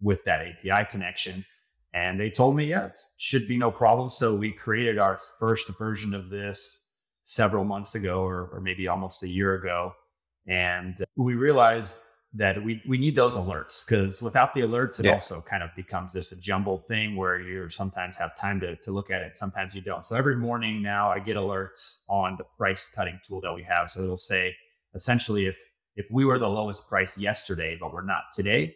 with 0.00 0.24
that 0.24 0.40
API 0.40 0.88
connection. 0.90 1.44
And 1.92 2.18
they 2.18 2.30
told 2.30 2.56
me, 2.56 2.66
yeah, 2.66 2.86
it 2.86 2.98
should 3.18 3.46
be 3.46 3.58
no 3.58 3.70
problem. 3.70 4.08
So 4.08 4.34
we 4.34 4.52
created 4.52 4.98
our 4.98 5.18
first 5.38 5.68
version 5.78 6.14
of 6.14 6.30
this 6.30 6.87
several 7.28 7.62
months 7.62 7.94
ago 7.94 8.22
or, 8.22 8.48
or 8.54 8.58
maybe 8.58 8.88
almost 8.88 9.22
a 9.22 9.28
year 9.28 9.54
ago. 9.56 9.92
And 10.46 10.96
we 11.14 11.34
realized 11.34 11.98
that 12.32 12.64
we, 12.64 12.82
we 12.88 12.96
need 12.96 13.14
those 13.14 13.36
alerts 13.36 13.86
because 13.86 14.22
without 14.22 14.54
the 14.54 14.62
alerts, 14.62 14.98
it 14.98 15.04
yeah. 15.04 15.12
also 15.12 15.42
kind 15.42 15.62
of 15.62 15.68
becomes 15.76 16.14
this 16.14 16.32
a 16.32 16.36
jumbled 16.36 16.88
thing 16.88 17.16
where 17.16 17.38
you 17.38 17.68
sometimes 17.68 18.16
have 18.16 18.34
time 18.34 18.58
to, 18.60 18.76
to 18.76 18.92
look 18.92 19.10
at 19.10 19.20
it. 19.20 19.36
Sometimes 19.36 19.76
you 19.76 19.82
don't. 19.82 20.06
So 20.06 20.16
every 20.16 20.36
morning 20.36 20.80
now 20.80 21.10
I 21.10 21.18
get 21.18 21.36
alerts 21.36 21.98
on 22.08 22.36
the 22.38 22.44
price 22.56 22.88
cutting 22.88 23.20
tool 23.26 23.42
that 23.42 23.52
we 23.52 23.62
have. 23.62 23.90
So 23.90 24.02
it'll 24.02 24.16
say 24.16 24.56
essentially 24.94 25.44
if, 25.44 25.58
if 25.96 26.06
we 26.10 26.24
were 26.24 26.38
the 26.38 26.48
lowest 26.48 26.88
price 26.88 27.18
yesterday, 27.18 27.76
but 27.78 27.92
we're 27.92 28.06
not 28.06 28.22
today, 28.34 28.74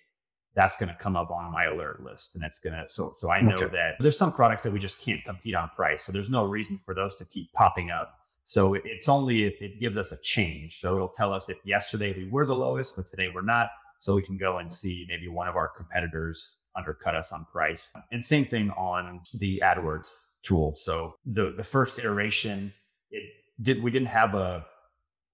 that's 0.55 0.77
going 0.77 0.89
to 0.89 0.95
come 0.97 1.17
up 1.17 1.31
on 1.31 1.51
my 1.51 1.65
alert 1.65 2.03
list 2.05 2.35
and 2.35 2.45
it's 2.45 2.59
going 2.59 2.75
to 2.75 2.85
so 2.89 3.15
so 3.19 3.31
i 3.31 3.41
know 3.41 3.57
okay. 3.57 3.67
that 3.67 3.95
there's 4.01 4.19
some 4.19 4.33
products 4.33 4.63
that 4.63 4.73
we 4.73 4.79
just 4.79 5.01
can't 5.01 5.25
compete 5.25 5.55
on 5.55 5.69
price 5.71 6.03
so 6.05 6.13
there's 6.13 6.31
no 6.31 6.45
reason 6.45 6.79
for 6.85 6.95
those 6.95 7.15
to 7.17 7.25
keep 7.25 7.53
popping 7.53 7.91
up. 7.91 8.19
So 8.45 8.75
it's 8.75 9.09
only 9.09 9.45
if 9.45 9.63
it 9.63 9.81
gives 9.81 9.97
us 9.97 10.13
a 10.13 10.21
change. 10.21 10.79
So 10.79 10.97
it'll 10.97 11.09
tell 11.09 11.33
us 11.33 11.49
if 11.49 11.59
yesterday 11.65 12.13
we 12.17 12.29
were 12.29 12.45
the 12.45 12.55
lowest 12.55 12.97
but 12.97 13.07
today 13.07 13.31
we're 13.33 13.43
not 13.43 13.69
so 14.01 14.17
we 14.17 14.23
can 14.23 14.37
go 14.37 14.59
and 14.59 14.71
see 14.71 15.07
maybe 15.09 15.29
one 15.29 15.47
of 15.47 15.55
our 15.55 15.69
competitors 15.69 16.59
undercut 16.77 17.15
us 17.15 17.31
on 17.31 17.47
price. 17.53 17.93
And 18.11 18.25
same 18.25 18.45
thing 18.45 18.71
on 18.71 19.21
the 19.39 19.63
adwords 19.65 20.09
tool. 20.43 20.75
So 20.75 21.15
the 21.25 21.55
the 21.57 21.65
first 21.65 21.99
iteration 21.99 22.73
it 23.11 23.23
did 23.61 23.83
we 23.83 23.91
didn't 23.91 24.09
have 24.09 24.35
a 24.35 24.67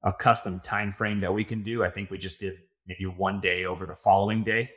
a 0.04 0.12
custom 0.12 0.60
time 0.60 0.92
frame 0.92 1.20
that 1.20 1.32
we 1.32 1.44
can 1.44 1.62
do. 1.62 1.82
I 1.82 1.90
think 1.90 2.10
we 2.10 2.18
just 2.18 2.40
did 2.40 2.54
maybe 2.86 3.06
one 3.06 3.40
day 3.40 3.64
over 3.64 3.86
the 3.86 3.96
following 3.96 4.44
day 4.44 4.70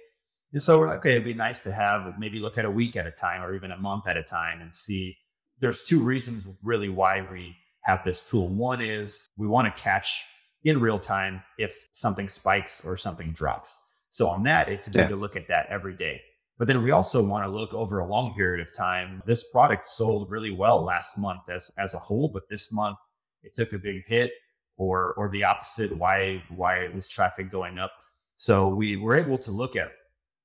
and 0.53 0.61
so 0.61 0.79
we're 0.79 0.87
like, 0.87 0.99
okay, 0.99 1.11
it'd 1.11 1.23
be 1.23 1.33
nice 1.33 1.61
to 1.61 1.71
have 1.71 2.19
maybe 2.19 2.39
look 2.39 2.57
at 2.57 2.65
a 2.65 2.71
week 2.71 2.95
at 2.95 3.07
a 3.07 3.11
time 3.11 3.41
or 3.41 3.55
even 3.55 3.71
a 3.71 3.77
month 3.77 4.07
at 4.07 4.17
a 4.17 4.23
time 4.23 4.61
and 4.61 4.75
see. 4.75 5.17
There's 5.59 5.83
two 5.83 6.01
reasons 6.01 6.45
really 6.63 6.89
why 6.89 7.25
we 7.31 7.55
have 7.83 8.03
this 8.03 8.23
tool. 8.23 8.47
One 8.47 8.81
is 8.81 9.27
we 9.37 9.47
want 9.47 9.73
to 9.73 9.81
catch 9.81 10.23
in 10.63 10.79
real 10.79 10.99
time 10.99 11.41
if 11.57 11.85
something 11.93 12.27
spikes 12.27 12.83
or 12.83 12.97
something 12.97 13.31
drops. 13.31 13.81
So 14.09 14.27
on 14.27 14.43
that, 14.43 14.67
it's 14.67 14.87
good 14.87 14.95
yeah. 14.95 15.07
to 15.07 15.15
look 15.15 15.35
at 15.35 15.47
that 15.47 15.67
every 15.69 15.95
day. 15.95 16.21
But 16.57 16.67
then 16.67 16.83
we 16.83 16.91
also 16.91 17.23
want 17.23 17.45
to 17.45 17.49
look 17.49 17.73
over 17.73 17.99
a 17.99 18.07
long 18.07 18.35
period 18.35 18.65
of 18.65 18.75
time. 18.75 19.23
This 19.25 19.49
product 19.49 19.83
sold 19.83 20.29
really 20.29 20.51
well 20.51 20.83
last 20.83 21.17
month 21.17 21.41
as 21.49 21.71
as 21.77 21.93
a 21.93 21.99
whole, 21.99 22.29
but 22.31 22.43
this 22.49 22.71
month 22.71 22.97
it 23.41 23.55
took 23.55 23.73
a 23.73 23.79
big 23.79 24.05
hit, 24.05 24.31
or 24.77 25.13
or 25.17 25.29
the 25.29 25.43
opposite. 25.43 25.97
Why 25.97 26.43
why 26.49 26.89
was 26.93 27.07
traffic 27.07 27.51
going 27.51 27.79
up? 27.79 27.91
So 28.35 28.67
we 28.67 28.97
were 28.97 29.15
able 29.15 29.37
to 29.39 29.51
look 29.51 29.75
at 29.75 29.91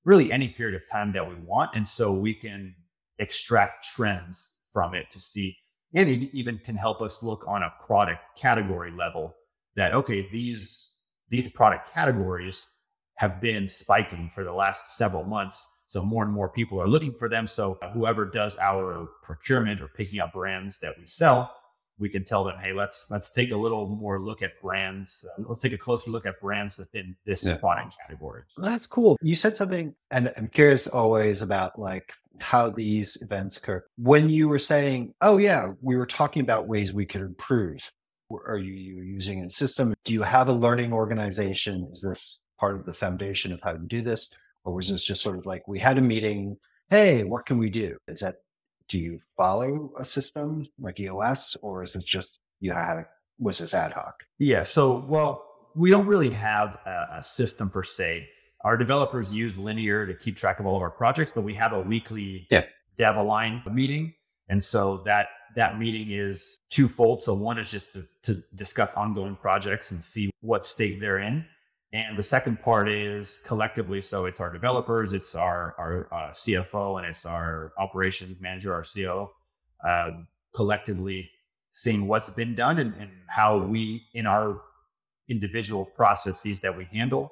really 0.07 0.33
any 0.33 0.49
period 0.49 0.81
of 0.81 0.88
time 0.88 1.12
that 1.12 1.29
we 1.29 1.35
want. 1.35 1.73
And 1.75 1.87
so 1.87 2.12
we 2.12 2.33
can 2.33 2.75
extract 3.19 3.88
trends 3.95 4.55
from 4.73 4.95
it 4.95 5.11
to 5.11 5.21
see, 5.21 5.57
and 5.95 6.09
it 6.09 6.31
even 6.33 6.59
can 6.64 6.77
help 6.77 7.03
us 7.03 7.23
look 7.23 7.45
on 7.47 7.62
a 7.62 7.73
product 7.85 8.21
category 8.38 8.92
level 8.92 9.35
that, 9.75 9.92
okay, 9.92 10.29
these, 10.33 10.92
these 11.29 11.51
product 11.51 11.92
categories 11.92 12.69
have 13.16 13.40
been 13.40 13.69
spiking 13.69 14.31
for 14.35 14.45
the 14.45 14.53
last 14.53 14.97
several 14.97 15.25
months. 15.25 15.66
So 15.88 16.03
more 16.03 16.23
and 16.23 16.33
more 16.33 16.49
people 16.49 16.81
are 16.81 16.88
looking 16.88 17.14
for 17.14 17.29
them. 17.29 17.47
So 17.47 17.79
whoever 17.92 18.27
does 18.27 18.57
our 18.59 19.09
procurement 19.23 19.81
or 19.81 19.88
picking 19.88 20.21
up 20.21 20.33
brands 20.33 20.79
that 20.81 20.95
we 20.99 21.07
sell 21.07 21.53
we 21.98 22.09
can 22.09 22.24
tell 22.24 22.44
them, 22.44 22.56
hey, 22.61 22.72
let's 22.72 23.11
let's 23.11 23.30
take 23.30 23.50
a 23.52 23.56
little 23.56 23.88
more 23.88 24.20
look 24.20 24.42
at 24.42 24.61
brands. 24.61 25.24
Uh, 25.38 25.42
let's 25.48 25.61
take 25.61 25.72
a 25.72 25.78
closer 25.78 26.11
look 26.11 26.26
at 26.26 26.40
brands 26.40 26.78
within 26.78 27.16
this 27.24 27.46
yeah. 27.46 27.56
product 27.56 27.96
category. 28.00 28.42
That's 28.59 28.87
cool. 28.87 29.16
You 29.22 29.35
said 29.35 29.56
something, 29.56 29.94
and 30.11 30.32
I'm 30.37 30.48
curious 30.48 30.87
always 30.87 31.42
about 31.42 31.78
like 31.78 32.12
how 32.40 32.70
these 32.70 33.20
events 33.22 33.56
occur. 33.56 33.85
When 33.96 34.28
you 34.28 34.48
were 34.48 34.59
saying, 34.59 35.14
oh 35.20 35.38
yeah, 35.38 35.72
we 35.80 35.96
were 35.96 36.06
talking 36.06 36.42
about 36.42 36.68
ways 36.68 36.92
we 36.92 37.06
could 37.06 37.22
improve. 37.22 37.90
Are 38.30 38.59
you 38.59 38.74
using 39.02 39.44
a 39.44 39.50
system? 39.50 39.94
Do 40.04 40.12
you 40.12 40.22
have 40.22 40.48
a 40.48 40.52
learning 40.52 40.92
organization? 40.92 41.88
Is 41.92 42.00
this 42.00 42.42
part 42.59 42.74
of 42.74 42.85
the 42.85 42.92
foundation 42.92 43.52
of 43.52 43.61
how 43.62 43.72
to 43.72 43.78
do 43.78 44.02
this? 44.02 44.30
Or 44.64 44.74
was 44.74 44.90
this 44.90 45.04
just 45.04 45.22
sort 45.22 45.38
of 45.38 45.46
like 45.46 45.68
we 45.68 45.78
had 45.78 45.96
a 45.96 46.00
meeting? 46.00 46.56
Hey, 46.90 47.22
what 47.22 47.46
can 47.46 47.59
we 47.59 47.70
do? 47.70 47.96
Is 48.09 48.20
that 48.20 48.37
do 48.88 48.99
you 48.99 49.20
follow 49.37 49.92
a 49.99 50.05
system 50.05 50.66
like 50.79 51.01
EOS, 51.01 51.57
or 51.62 51.83
is 51.83 51.94
it 51.94 52.05
just 52.05 52.40
you 52.61 52.72
have 52.72 53.07
was 53.38 53.59
this 53.59 53.75
ad 53.75 53.92
hoc? 53.92 54.25
Yeah. 54.38 54.62
So, 54.62 55.05
well, 55.09 55.44
we 55.75 55.90
don't 55.90 56.07
really 56.07 56.31
have 56.31 56.79
a, 56.87 57.16
a 57.16 57.22
system 57.22 57.68
per 57.68 57.83
se. 57.83 58.29
Our 58.64 58.77
developers 58.77 59.33
use 59.33 59.59
Linear 59.59 60.07
to 60.07 60.14
keep 60.14 60.37
track 60.37 60.59
of 60.59 60.66
all 60.66 60.77
of 60.77 60.83
our 60.83 60.90
projects, 60.90 61.33
but 61.33 61.42
we 61.42 61.55
have 61.55 61.72
a 61.72 61.81
weekly 61.81 62.46
yeah. 62.51 62.64
dev 62.96 63.16
align 63.16 63.62
meeting, 63.70 64.14
and 64.49 64.62
so 64.62 65.03
that 65.05 65.29
that 65.55 65.79
meeting 65.79 66.11
is 66.11 66.59
twofold. 66.70 67.22
So 67.22 67.35
one 67.35 67.59
is 67.59 67.70
just 67.70 67.92
to, 67.94 68.07
to 68.25 68.42
discuss 68.55 68.94
ongoing 68.94 69.37
projects 69.37 69.90
and 69.90 70.03
see 70.03 70.31
what 70.40 70.66
state 70.66 71.01
they're 71.01 71.18
in. 71.18 71.44
And 71.92 72.18
the 72.18 72.22
second 72.22 72.61
part 72.61 72.88
is 72.88 73.38
collectively. 73.46 74.03
So 74.03 74.27
it's 74.27 74.40
our 74.40 74.53
developers, 74.53 75.12
it's 75.12 75.35
our, 75.35 75.75
our 75.79 76.09
uh, 76.12 76.31
CFO, 76.31 76.99
and 76.99 77.07
it's 77.07 77.25
our 77.25 77.72
operations 77.79 78.40
manager, 78.40 78.75
our 78.75 78.83
CO, 78.83 79.33
uh, 79.87 80.11
collectively 80.55 81.31
seeing 81.70 82.09
what's 82.09 82.31
been 82.31 82.55
done 82.55 82.79
and, 82.79 82.94
and, 82.99 83.11
how 83.29 83.59
we, 83.59 84.03
in 84.14 84.25
our 84.27 84.62
individual 85.29 85.85
processes 85.85 86.61
that 86.61 86.77
we 86.77 86.85
handle, 86.92 87.31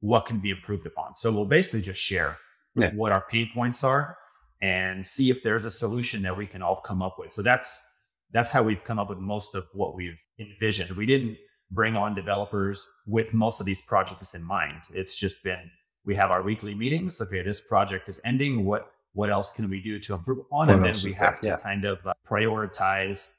what 0.00 0.26
can 0.26 0.40
be 0.40 0.50
improved 0.50 0.86
upon. 0.86 1.14
So 1.14 1.30
we'll 1.32 1.44
basically 1.44 1.82
just 1.82 2.00
share 2.00 2.36
yeah. 2.74 2.92
what 2.94 3.12
our 3.12 3.24
pain 3.30 3.48
points 3.54 3.84
are 3.84 4.18
and 4.60 5.06
see 5.06 5.30
if 5.30 5.42
there's 5.42 5.64
a 5.64 5.70
solution 5.70 6.22
that 6.22 6.36
we 6.36 6.46
can 6.46 6.62
all 6.62 6.76
come 6.76 7.02
up 7.02 7.16
with. 7.18 7.32
So 7.32 7.42
that's 7.42 7.80
that's 8.32 8.50
how 8.50 8.62
we've 8.62 8.82
come 8.82 8.98
up 8.98 9.10
with 9.10 9.18
most 9.18 9.54
of 9.54 9.66
what 9.72 9.94
we've 9.94 10.20
envisioned. 10.40 10.90
We 10.96 11.06
didn't 11.06 11.36
bring 11.70 11.96
on 11.96 12.14
developers 12.14 12.88
with 13.06 13.32
most 13.34 13.60
of 13.60 13.66
these 13.66 13.80
projects 13.82 14.34
in 14.34 14.42
mind. 14.42 14.82
It's 14.92 15.16
just 15.16 15.42
been 15.42 15.70
we 16.04 16.14
have 16.16 16.30
our 16.30 16.42
weekly 16.42 16.74
meetings. 16.74 17.20
Okay, 17.20 17.42
this 17.42 17.60
project 17.60 18.08
is 18.08 18.20
ending. 18.24 18.64
What 18.64 18.90
what 19.12 19.30
else 19.30 19.52
can 19.52 19.70
we 19.70 19.80
do 19.80 19.98
to 20.00 20.14
improve 20.14 20.38
on? 20.50 20.66
What 20.66 20.70
and 20.70 20.84
then 20.84 20.94
we 21.04 21.12
have 21.14 21.40
to 21.40 21.48
yeah. 21.48 21.56
kind 21.56 21.84
of 21.84 22.04
uh, 22.06 22.14
prioritize 22.28 23.32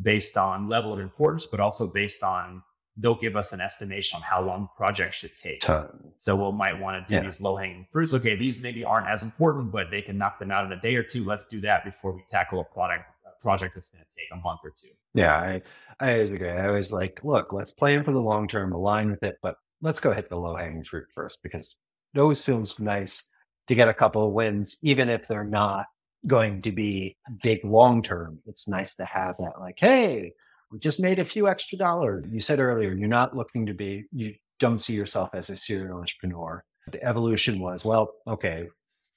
based 0.00 0.36
on 0.36 0.68
level 0.68 0.92
of 0.92 1.00
importance, 1.00 1.46
but 1.46 1.60
also 1.60 1.86
based 1.86 2.22
on 2.22 2.62
they'll 2.96 3.14
give 3.14 3.36
us 3.36 3.52
an 3.52 3.60
estimation 3.60 4.16
on 4.16 4.22
how 4.22 4.42
long 4.42 4.62
the 4.62 4.76
project 4.76 5.14
should 5.14 5.34
take. 5.36 5.60
Ton. 5.60 5.88
So 6.18 6.36
we 6.36 6.56
might 6.56 6.78
want 6.78 7.06
to 7.06 7.10
do 7.10 7.16
yeah. 7.16 7.24
these 7.24 7.40
low 7.40 7.56
hanging 7.56 7.86
fruits. 7.90 8.12
Okay, 8.12 8.36
these 8.36 8.60
maybe 8.60 8.84
aren't 8.84 9.08
as 9.08 9.22
important, 9.22 9.72
but 9.72 9.90
they 9.90 10.02
can 10.02 10.18
knock 10.18 10.38
them 10.38 10.50
out 10.50 10.64
in 10.64 10.72
a 10.72 10.80
day 10.80 10.94
or 10.94 11.02
two. 11.02 11.24
Let's 11.24 11.46
do 11.46 11.60
that 11.62 11.84
before 11.84 12.12
we 12.12 12.22
tackle 12.30 12.60
a 12.60 12.64
product 12.64 13.04
project 13.40 13.74
that's 13.74 13.88
going 13.88 14.04
to 14.04 14.10
take 14.16 14.28
a 14.32 14.36
month 14.36 14.60
or 14.62 14.70
two. 14.70 14.90
Yeah, 15.14 15.34
I, 15.34 15.62
I 16.00 16.14
always 16.14 16.30
agree. 16.30 16.50
I 16.50 16.68
always 16.68 16.92
like, 16.92 17.20
look, 17.22 17.52
let's 17.52 17.70
plan 17.70 18.02
for 18.04 18.12
the 18.12 18.20
long 18.20 18.48
term, 18.48 18.72
align 18.72 19.10
with 19.10 19.22
it, 19.22 19.36
but 19.42 19.56
let's 19.82 20.00
go 20.00 20.12
hit 20.12 20.28
the 20.28 20.36
low 20.36 20.56
hanging 20.56 20.84
fruit 20.84 21.06
first 21.14 21.40
because 21.42 21.76
it 22.14 22.20
always 22.20 22.42
feels 22.42 22.78
nice 22.78 23.24
to 23.68 23.74
get 23.74 23.88
a 23.88 23.94
couple 23.94 24.26
of 24.26 24.32
wins, 24.32 24.78
even 24.82 25.08
if 25.08 25.26
they're 25.26 25.44
not 25.44 25.86
going 26.26 26.62
to 26.62 26.72
be 26.72 27.16
big 27.42 27.64
long 27.64 28.02
term. 28.02 28.38
It's 28.46 28.68
nice 28.68 28.94
to 28.96 29.04
have 29.04 29.36
that, 29.38 29.60
like, 29.60 29.76
hey, 29.78 30.32
we 30.70 30.78
just 30.78 31.00
made 31.00 31.18
a 31.18 31.24
few 31.24 31.48
extra 31.48 31.76
dollars. 31.78 32.24
You 32.30 32.40
said 32.40 32.58
earlier, 32.58 32.92
you're 32.92 33.08
not 33.08 33.36
looking 33.36 33.66
to 33.66 33.74
be, 33.74 34.04
you 34.12 34.34
don't 34.58 34.78
see 34.78 34.94
yourself 34.94 35.30
as 35.34 35.50
a 35.50 35.56
serial 35.56 35.98
entrepreneur. 35.98 36.64
The 36.90 37.02
evolution 37.04 37.60
was, 37.60 37.84
well, 37.84 38.14
okay, 38.26 38.68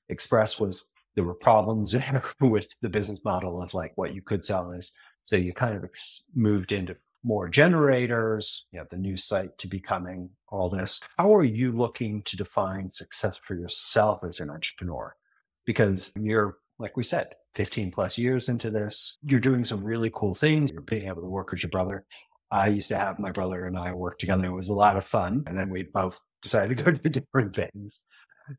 Express 0.10 0.60
was 0.60 0.86
there 1.16 1.24
were 1.24 1.34
problems 1.34 1.96
with 2.42 2.68
the 2.82 2.90
business 2.90 3.22
model 3.24 3.62
of 3.62 3.74
like 3.74 3.94
what 3.96 4.14
you 4.14 4.22
could 4.22 4.44
sell 4.44 4.72
is. 4.72 4.92
So 5.26 5.36
you 5.36 5.54
kind 5.54 5.76
of 5.76 5.84
ex- 5.84 6.24
moved 6.36 6.72
into 6.72 6.96
more 7.24 7.50
generators, 7.50 8.68
you 8.72 8.78
have 8.78 8.90
the 8.90 8.98
new 8.98 9.18
site 9.18 9.58
to 9.58 9.68
becoming 9.68 10.30
all 10.48 10.70
this. 10.70 11.02
How 11.18 11.36
are 11.36 11.44
you 11.44 11.72
looking 11.72 12.22
to 12.24 12.38
define 12.38 12.90
success 12.90 13.36
for 13.36 13.56
yourself 13.56 14.24
as 14.24 14.40
an 14.40 14.52
entrepreneur? 14.52 15.16
Because 15.66 16.12
you're, 16.16 16.58
like 16.78 16.96
we 16.96 17.04
said, 17.04 17.34
15 17.56 17.92
plus 17.92 18.18
years 18.18 18.48
into 18.48 18.70
this, 18.70 19.18
you're 19.24 19.40
doing 19.40 19.66
some 19.66 19.84
really 19.84 20.12
cool 20.14 20.36
things. 20.36 20.72
You're 20.72 20.82
being 20.82 21.08
able 21.08 21.24
to 21.24 21.28
work 21.28 21.50
with 21.50 21.64
your 21.64 21.72
brother. 21.72 22.06
I 22.52 22.68
used 22.68 22.90
to 22.90 22.98
have 22.98 23.18
my 23.18 23.32
brother 23.32 23.66
and 23.66 23.78
I 23.78 23.92
work 23.94 24.20
together. 24.20 24.46
It 24.46 24.52
was 24.52 24.70
a 24.70 24.74
lot 24.74 24.96
of 24.96 25.04
fun. 25.04 25.44
And 25.48 25.58
then 25.58 25.72
we 25.72 25.84
both 25.84 26.20
decided 26.44 26.78
to 26.78 26.84
go 26.84 26.92
do 26.92 27.10
different 27.10 27.56
things. 27.56 28.02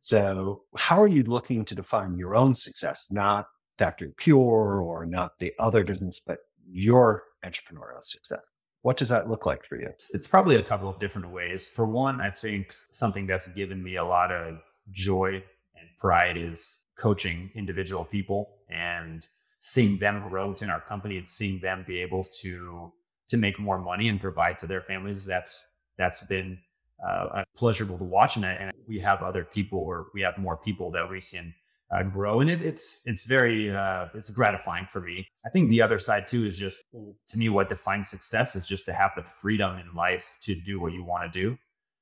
So, 0.00 0.62
how 0.76 1.00
are 1.00 1.07
you 1.07 1.22
looking 1.22 1.64
to 1.66 1.76
define 1.76 2.18
your 2.18 2.35
own 2.35 2.55
success? 2.55 3.07
Not 3.12 3.46
Factory 3.79 4.12
Pure 4.16 4.83
or 4.83 5.07
not 5.07 5.38
the 5.38 5.52
other 5.61 5.85
business, 5.85 6.20
but 6.26 6.38
your 6.68 7.24
entrepreneurial 7.44 8.02
success. 8.02 8.50
What 8.83 8.96
does 8.96 9.09
that 9.09 9.29
look 9.29 9.46
like 9.46 9.64
for 9.64 9.81
you? 9.81 9.88
It's 10.12 10.26
probably 10.26 10.57
a 10.57 10.62
couple 10.62 10.88
of 10.88 11.00
different 11.00 11.31
ways. 11.33 11.68
For 11.68 11.87
one, 11.87 12.20
I 12.20 12.31
think 12.31 12.72
something 12.92 13.26
that's 13.26 13.48
given 13.48 13.83
me 13.83 13.96
a 13.96 14.05
lot 14.05 14.31
of 14.31 14.59
joy 14.92 15.42
and 15.74 15.88
pride 15.98 16.37
is 16.37 16.85
coaching 16.96 17.50
individual 17.55 18.05
people 18.05 18.50
and 18.70 19.26
seeing 19.61 19.98
them 19.98 20.29
grow 20.29 20.50
within 20.50 20.70
our 20.70 20.81
company 20.81 21.16
and 21.18 21.29
seeing 21.29 21.61
them 21.61 21.85
be 21.87 21.98
able 21.98 22.24
to 22.42 22.92
to 23.29 23.37
make 23.37 23.59
more 23.59 23.79
money 23.79 24.09
and 24.09 24.20
provide 24.20 24.57
to 24.59 24.68
their 24.68 24.83
families. 24.83 25.24
That's 25.24 25.72
that's 25.98 26.22
been 26.22 26.59
uh, 27.05 27.42
pleasurable 27.57 27.98
to 27.98 28.05
watch. 28.05 28.37
And, 28.37 28.44
and, 28.44 28.72
we 28.88 29.00
have 29.00 29.20
other 29.20 29.44
people, 29.44 29.81
or 29.81 30.07
we 30.14 30.20
have 30.20 30.38
more 30.38 30.57
people 30.57 30.92
that 30.92 31.11
we 31.11 31.20
can 31.20 31.52
uh, 31.94 32.03
grow. 32.03 32.40
And 32.40 32.51
it, 32.51 32.62
it's 32.62 33.01
it's 33.05 33.25
very 33.25 33.70
uh, 33.70 34.07
it's 34.14 34.31
gratifying 34.31 34.87
for 34.90 35.01
me. 35.01 35.27
I 35.44 35.51
think 35.51 35.70
the 35.70 35.83
other 35.83 35.99
side 35.99 36.27
too 36.29 36.44
is 36.44 36.57
just 36.59 36.83
to 37.29 37.38
me 37.38 37.49
what 37.49 37.68
defines 37.68 38.09
success 38.09 38.57
is 38.57 38.66
just 38.66 38.87
to 38.87 38.92
have 38.92 39.12
the 39.16 39.22
freedom 39.22 39.79
in 39.79 39.94
life 39.94 40.38
to 40.42 40.55
do 40.55 40.81
what 40.81 40.92
you 40.92 41.05
want 41.05 41.33
to 41.33 41.40
do. 41.40 41.57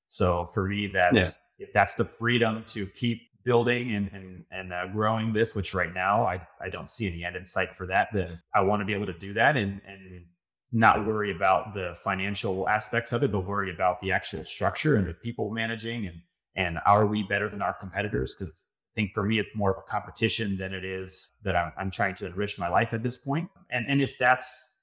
So 0.08 0.50
for 0.54 0.68
me, 0.68 0.86
that's 0.86 1.16
yeah. 1.58 1.66
if 1.66 1.72
that's 1.72 1.94
the 1.94 2.04
freedom 2.04 2.64
to 2.68 2.86
keep 2.86 3.20
building 3.44 3.94
and 3.94 4.10
and, 4.12 4.44
and 4.50 4.72
uh, 4.72 4.86
growing 4.88 5.32
this, 5.32 5.54
which 5.54 5.74
right 5.74 5.92
now 5.92 6.24
I 6.24 6.40
I 6.60 6.70
don't 6.70 6.90
see 6.90 7.06
any 7.06 7.24
end 7.24 7.36
in 7.36 7.44
sight 7.44 7.76
for 7.76 7.86
that. 7.88 8.08
Then 8.12 8.40
I 8.54 8.60
want 8.62 8.80
to 8.80 8.86
be 8.86 8.94
able 8.94 9.06
to 9.06 9.18
do 9.18 9.34
that 9.34 9.56
and 9.56 9.80
and 9.86 10.24
not 10.72 11.06
worry 11.06 11.30
about 11.30 11.74
the 11.74 11.94
financial 12.02 12.68
aspects 12.68 13.12
of 13.12 13.22
it, 13.22 13.30
but 13.30 13.46
worry 13.46 13.70
about 13.70 14.00
the 14.00 14.10
actual 14.12 14.44
structure 14.44 14.96
and 14.96 15.06
the 15.06 15.14
people 15.14 15.50
managing 15.50 16.06
and 16.06 16.22
And 16.56 16.78
are 16.86 17.06
we 17.06 17.22
better 17.24 17.48
than 17.50 17.62
our 17.62 17.74
competitors? 17.74 18.34
Because 18.34 18.70
I 18.94 19.00
think 19.00 19.12
for 19.12 19.24
me, 19.24 19.40
it's 19.40 19.56
more 19.56 19.72
of 19.72 19.78
a 19.78 19.82
competition 19.82 20.56
than 20.56 20.72
it 20.72 20.84
is 20.84 21.32
that 21.42 21.56
I'm, 21.56 21.72
I'm 21.76 21.90
trying 21.90 22.14
to 22.16 22.26
enrich 22.26 22.60
my 22.60 22.68
life 22.68 22.90
at 22.92 23.02
this 23.02 23.18
point. 23.18 23.50
And, 23.70 23.84
and 23.88 24.00
if 24.00 24.16
that's 24.16 24.76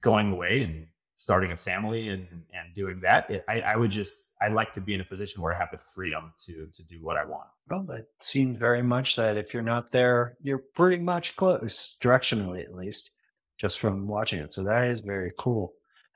going 0.00 0.30
away 0.30 0.62
and 0.62 0.86
starting 1.16 1.50
a 1.50 1.56
family 1.56 2.08
and, 2.08 2.28
and 2.30 2.72
doing 2.76 3.00
that, 3.00 3.28
it, 3.28 3.44
I, 3.48 3.60
I 3.62 3.76
would 3.76 3.90
just, 3.90 4.16
I 4.40 4.46
like 4.46 4.72
to 4.74 4.80
be 4.80 4.94
in 4.94 5.00
a 5.00 5.04
position 5.04 5.42
where 5.42 5.52
I 5.52 5.58
have 5.58 5.72
the 5.72 5.78
freedom 5.78 6.32
to, 6.46 6.68
to 6.72 6.82
do 6.84 7.02
what 7.02 7.16
I 7.16 7.24
want. 7.24 7.48
Well, 7.68 7.84
it 7.90 8.08
seems 8.20 8.56
very 8.56 8.82
much 8.82 9.16
that 9.16 9.36
if 9.36 9.52
you're 9.52 9.64
not 9.64 9.90
there, 9.90 10.36
you're 10.40 10.62
pretty 10.76 11.02
much 11.02 11.34
close, 11.34 11.96
directionally 12.00 12.62
at 12.62 12.76
least, 12.76 13.10
just 13.56 13.80
from 13.80 14.06
watching 14.06 14.38
it. 14.38 14.52
So 14.52 14.62
that 14.62 14.86
is 14.86 15.00
very 15.00 15.32
cool. 15.36 15.72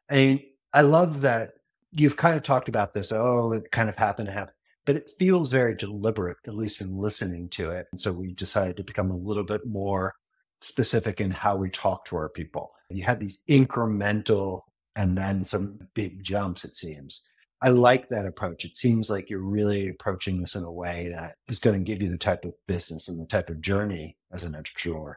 And 0.09 0.41
I 0.73 0.83
love 0.83 1.23
that 1.23 1.55
you've 1.91 2.17
kind 2.17 2.37
of 2.37 2.45
talked 2.45 2.69
about 2.69 2.95
this. 2.95 3.11
Oh, 3.11 3.51
it 3.51 3.73
kind 3.73 3.89
of 3.89 3.97
happened 3.97 4.29
to 4.29 4.33
happen 4.33 4.55
but 4.87 4.97
it 4.97 5.11
feels 5.19 5.53
very 5.53 5.77
deliberate, 5.77 6.39
at 6.47 6.55
least 6.55 6.81
in 6.81 6.97
listening 6.97 7.49
to 7.51 7.71
it. 7.71 7.87
And 7.93 8.01
so 8.01 8.13
we 8.13 8.33
decided 8.33 8.77
to 8.77 8.85
become 8.85 9.11
a 9.11 9.17
little 9.17 9.45
bit 9.45 9.67
more 9.67 10.15
specific 10.61 11.21
in 11.21 11.31
how 11.31 11.57
we 11.57 11.71
talk 11.71 12.05
to 12.07 12.17
our 12.17 12.29
people. 12.29 12.73
You 12.91 13.05
had 13.05 13.21
these 13.21 13.43
incremental 13.49 14.63
and 14.97 15.17
then 15.17 15.43
some 15.45 15.79
big 15.95 16.23
jumps, 16.23 16.65
it 16.65 16.75
seems. 16.75 17.23
I 17.63 17.69
like 17.69 18.09
that 18.09 18.27
approach. 18.27 18.65
It 18.65 18.77
seems 18.77 19.09
like 19.09 19.31
you're 19.31 19.41
really 19.41 19.89
approaching 19.89 20.41
this 20.41 20.57
in 20.57 20.65
a 20.65 20.73
way 20.73 21.11
that 21.15 21.37
is 21.49 21.61
going 21.61 21.79
to 21.79 21.85
give 21.85 22.03
you 22.03 22.11
the 22.11 22.19
type 22.19 22.45
of 22.45 22.55
business 22.67 23.09
and 23.09 23.21
the 23.21 23.27
type 23.27 23.49
of 23.51 23.61
journey 23.61 24.17
as 24.33 24.45
an 24.45 24.57
entrepreneur 24.57 25.17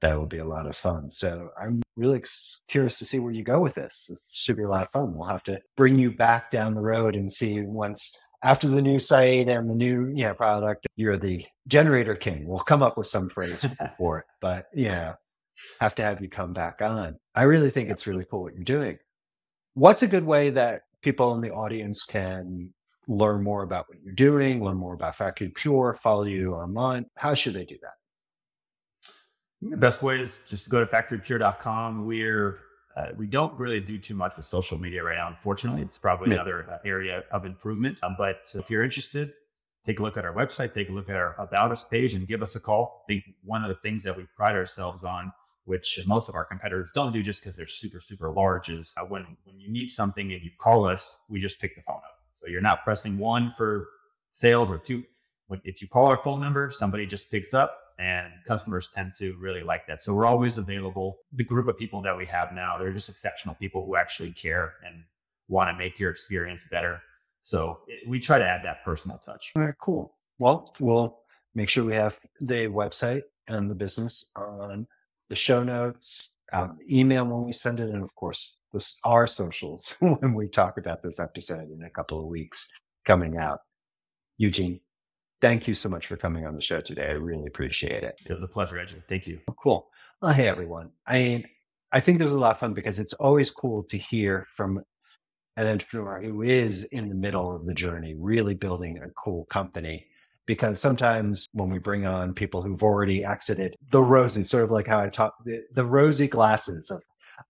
that 0.00 0.18
will 0.18 0.26
be 0.26 0.38
a 0.38 0.44
lot 0.44 0.66
of 0.66 0.76
fun. 0.76 1.10
So 1.10 1.50
I'm 1.60 1.82
really 1.96 2.22
curious 2.68 2.98
to 2.98 3.04
see 3.04 3.18
where 3.18 3.32
you 3.32 3.42
go 3.42 3.60
with 3.60 3.74
this. 3.74 4.06
This 4.10 4.30
should 4.34 4.56
be 4.56 4.62
a 4.62 4.68
lot 4.68 4.82
of 4.82 4.90
fun. 4.90 5.14
We'll 5.14 5.28
have 5.28 5.42
to 5.44 5.60
bring 5.76 5.98
you 5.98 6.10
back 6.10 6.50
down 6.50 6.74
the 6.74 6.82
road 6.82 7.16
and 7.16 7.32
see 7.32 7.62
once 7.62 8.16
after 8.42 8.68
the 8.68 8.82
new 8.82 8.98
site 8.98 9.48
and 9.48 9.68
the 9.68 9.74
new 9.74 10.12
yeah 10.14 10.32
product, 10.32 10.86
you're 10.96 11.16
the 11.16 11.44
generator 11.68 12.14
king. 12.14 12.46
We'll 12.46 12.60
come 12.60 12.82
up 12.82 12.96
with 12.96 13.06
some 13.06 13.28
phrase 13.28 13.66
for 13.98 14.20
it, 14.20 14.24
but 14.40 14.66
yeah, 14.74 15.14
have 15.80 15.94
to 15.96 16.02
have 16.02 16.20
you 16.20 16.28
come 16.28 16.52
back 16.52 16.82
on. 16.82 17.18
I 17.34 17.44
really 17.44 17.70
think 17.70 17.90
it's 17.90 18.06
really 18.06 18.26
cool 18.30 18.42
what 18.42 18.54
you're 18.54 18.64
doing. 18.64 18.98
What's 19.74 20.02
a 20.02 20.08
good 20.08 20.24
way 20.24 20.50
that 20.50 20.82
people 21.02 21.34
in 21.34 21.40
the 21.40 21.50
audience 21.50 22.02
can 22.04 22.72
learn 23.08 23.42
more 23.42 23.62
about 23.62 23.88
what 23.88 23.98
you're 24.02 24.14
doing, 24.14 24.64
learn 24.64 24.76
more 24.76 24.94
about 24.94 25.16
Factory 25.16 25.50
Pure, 25.54 25.94
follow 25.94 26.24
you 26.24 26.54
online? 26.54 27.06
How 27.16 27.34
should 27.34 27.54
they 27.54 27.64
do 27.64 27.76
that? 27.82 29.70
The 29.70 29.76
best 29.76 30.02
way 30.02 30.20
is 30.20 30.40
just 30.48 30.64
to 30.64 30.70
go 30.70 30.84
to 30.84 30.86
factorypure.com. 30.86 32.06
We're 32.06 32.58
uh, 32.96 33.08
we 33.16 33.26
don't 33.26 33.52
really 33.58 33.80
do 33.80 33.98
too 33.98 34.14
much 34.14 34.36
with 34.36 34.46
social 34.46 34.78
media 34.78 35.02
right 35.04 35.16
now. 35.16 35.28
Unfortunately, 35.28 35.82
it's 35.82 35.98
probably 35.98 36.30
yeah. 36.30 36.36
another 36.36 36.70
uh, 36.70 36.78
area 36.84 37.24
of 37.30 37.44
improvement. 37.44 38.00
Um, 38.02 38.14
but 38.16 38.50
if 38.54 38.70
you're 38.70 38.82
interested, 38.82 39.32
take 39.84 40.00
a 40.00 40.02
look 40.02 40.16
at 40.16 40.24
our 40.24 40.34
website, 40.34 40.72
take 40.72 40.88
a 40.88 40.92
look 40.92 41.10
at 41.10 41.16
our 41.16 41.34
About 41.38 41.70
Us 41.70 41.84
page, 41.84 42.14
and 42.14 42.26
give 42.26 42.42
us 42.42 42.56
a 42.56 42.60
call. 42.60 43.04
I 43.04 43.12
think 43.12 43.24
one 43.44 43.62
of 43.62 43.68
the 43.68 43.74
things 43.76 44.02
that 44.04 44.16
we 44.16 44.26
pride 44.34 44.56
ourselves 44.56 45.04
on, 45.04 45.30
which 45.64 46.00
most 46.06 46.28
of 46.28 46.34
our 46.34 46.44
competitors 46.44 46.90
don't 46.94 47.12
do 47.12 47.22
just 47.22 47.42
because 47.42 47.54
they're 47.54 47.66
super, 47.66 48.00
super 48.00 48.30
large, 48.32 48.70
is 48.70 48.94
uh, 48.98 49.04
when, 49.04 49.26
when 49.44 49.60
you 49.60 49.70
need 49.70 49.88
something 49.88 50.32
and 50.32 50.42
you 50.42 50.50
call 50.58 50.86
us, 50.86 51.18
we 51.28 51.38
just 51.38 51.60
pick 51.60 51.76
the 51.76 51.82
phone 51.82 51.96
up. 51.96 52.18
So 52.32 52.46
you're 52.46 52.62
not 52.62 52.82
pressing 52.82 53.18
one 53.18 53.52
for 53.58 53.88
sales 54.32 54.70
or 54.70 54.78
two. 54.78 55.04
If 55.64 55.82
you 55.82 55.88
call 55.88 56.06
our 56.06 56.16
phone 56.16 56.40
number, 56.40 56.70
somebody 56.70 57.06
just 57.06 57.30
picks 57.30 57.52
up 57.52 57.78
and 57.98 58.32
customers 58.46 58.88
tend 58.94 59.14
to 59.18 59.36
really 59.38 59.62
like 59.62 59.86
that. 59.86 60.02
So 60.02 60.14
we're 60.14 60.26
always 60.26 60.58
available. 60.58 61.18
The 61.32 61.44
group 61.44 61.68
of 61.68 61.78
people 61.78 62.02
that 62.02 62.16
we 62.16 62.26
have 62.26 62.52
now, 62.52 62.76
they're 62.78 62.92
just 62.92 63.08
exceptional 63.08 63.54
people 63.54 63.86
who 63.86 63.96
actually 63.96 64.32
care 64.32 64.74
and 64.84 65.04
want 65.48 65.68
to 65.68 65.74
make 65.76 65.98
your 65.98 66.10
experience 66.10 66.66
better. 66.70 67.00
So 67.40 67.80
it, 67.86 68.08
we 68.08 68.20
try 68.20 68.38
to 68.38 68.44
add 68.44 68.62
that 68.64 68.84
personal 68.84 69.18
touch. 69.18 69.52
All 69.56 69.62
right, 69.62 69.74
cool. 69.80 70.14
Well, 70.38 70.74
we'll 70.80 71.18
make 71.54 71.68
sure 71.68 71.84
we 71.84 71.94
have 71.94 72.18
the 72.40 72.66
website 72.66 73.22
and 73.48 73.70
the 73.70 73.74
business 73.74 74.30
on 74.36 74.86
the 75.28 75.36
show 75.36 75.62
notes, 75.62 76.34
um, 76.52 76.78
email 76.90 77.24
when 77.24 77.44
we 77.44 77.52
send 77.52 77.80
it, 77.80 77.88
and 77.88 78.02
of 78.02 78.14
course, 78.14 78.58
this, 78.72 78.98
our 79.04 79.26
socials 79.26 79.96
when 80.00 80.34
we 80.34 80.48
talk 80.48 80.78
about 80.78 81.02
this 81.02 81.18
episode 81.18 81.70
in 81.70 81.82
a 81.82 81.90
couple 81.90 82.20
of 82.20 82.26
weeks 82.26 82.68
coming 83.04 83.36
out. 83.36 83.60
Eugene, 84.38 84.80
Thank 85.40 85.68
you 85.68 85.74
so 85.74 85.88
much 85.88 86.06
for 86.06 86.16
coming 86.16 86.46
on 86.46 86.54
the 86.54 86.60
show 86.62 86.80
today. 86.80 87.08
I 87.08 87.12
really 87.12 87.46
appreciate 87.46 88.02
it. 88.02 88.20
It 88.28 88.32
was 88.32 88.42
a 88.42 88.48
pleasure, 88.48 88.76
AJ. 88.76 89.02
Thank 89.08 89.26
you. 89.26 89.38
Oh, 89.48 89.54
cool. 89.62 89.90
Well, 90.22 90.32
hey, 90.32 90.48
everyone. 90.48 90.92
I 91.06 91.22
mean, 91.22 91.44
I 91.92 92.00
think 92.00 92.18
there's 92.18 92.32
a 92.32 92.38
lot 92.38 92.52
of 92.52 92.58
fun 92.58 92.72
because 92.72 93.00
it's 93.00 93.12
always 93.14 93.50
cool 93.50 93.82
to 93.84 93.98
hear 93.98 94.46
from 94.56 94.82
an 95.58 95.66
entrepreneur 95.66 96.22
who 96.22 96.42
is 96.42 96.84
in 96.84 97.10
the 97.10 97.14
middle 97.14 97.54
of 97.54 97.66
the 97.66 97.74
journey, 97.74 98.14
really 98.14 98.54
building 98.54 98.98
a 98.98 99.10
cool 99.10 99.44
company. 99.46 100.06
Because 100.46 100.80
sometimes 100.80 101.46
when 101.52 101.68
we 101.68 101.78
bring 101.78 102.06
on 102.06 102.32
people 102.32 102.62
who've 102.62 102.82
already 102.82 103.24
exited 103.24 103.76
the 103.90 104.00
rosy, 104.00 104.44
sort 104.44 104.64
of 104.64 104.70
like 104.70 104.86
how 104.86 105.00
I 105.00 105.08
talk, 105.08 105.34
the, 105.44 105.64
the 105.74 105.84
rosy 105.84 106.28
glasses 106.28 106.90
of, 106.90 107.02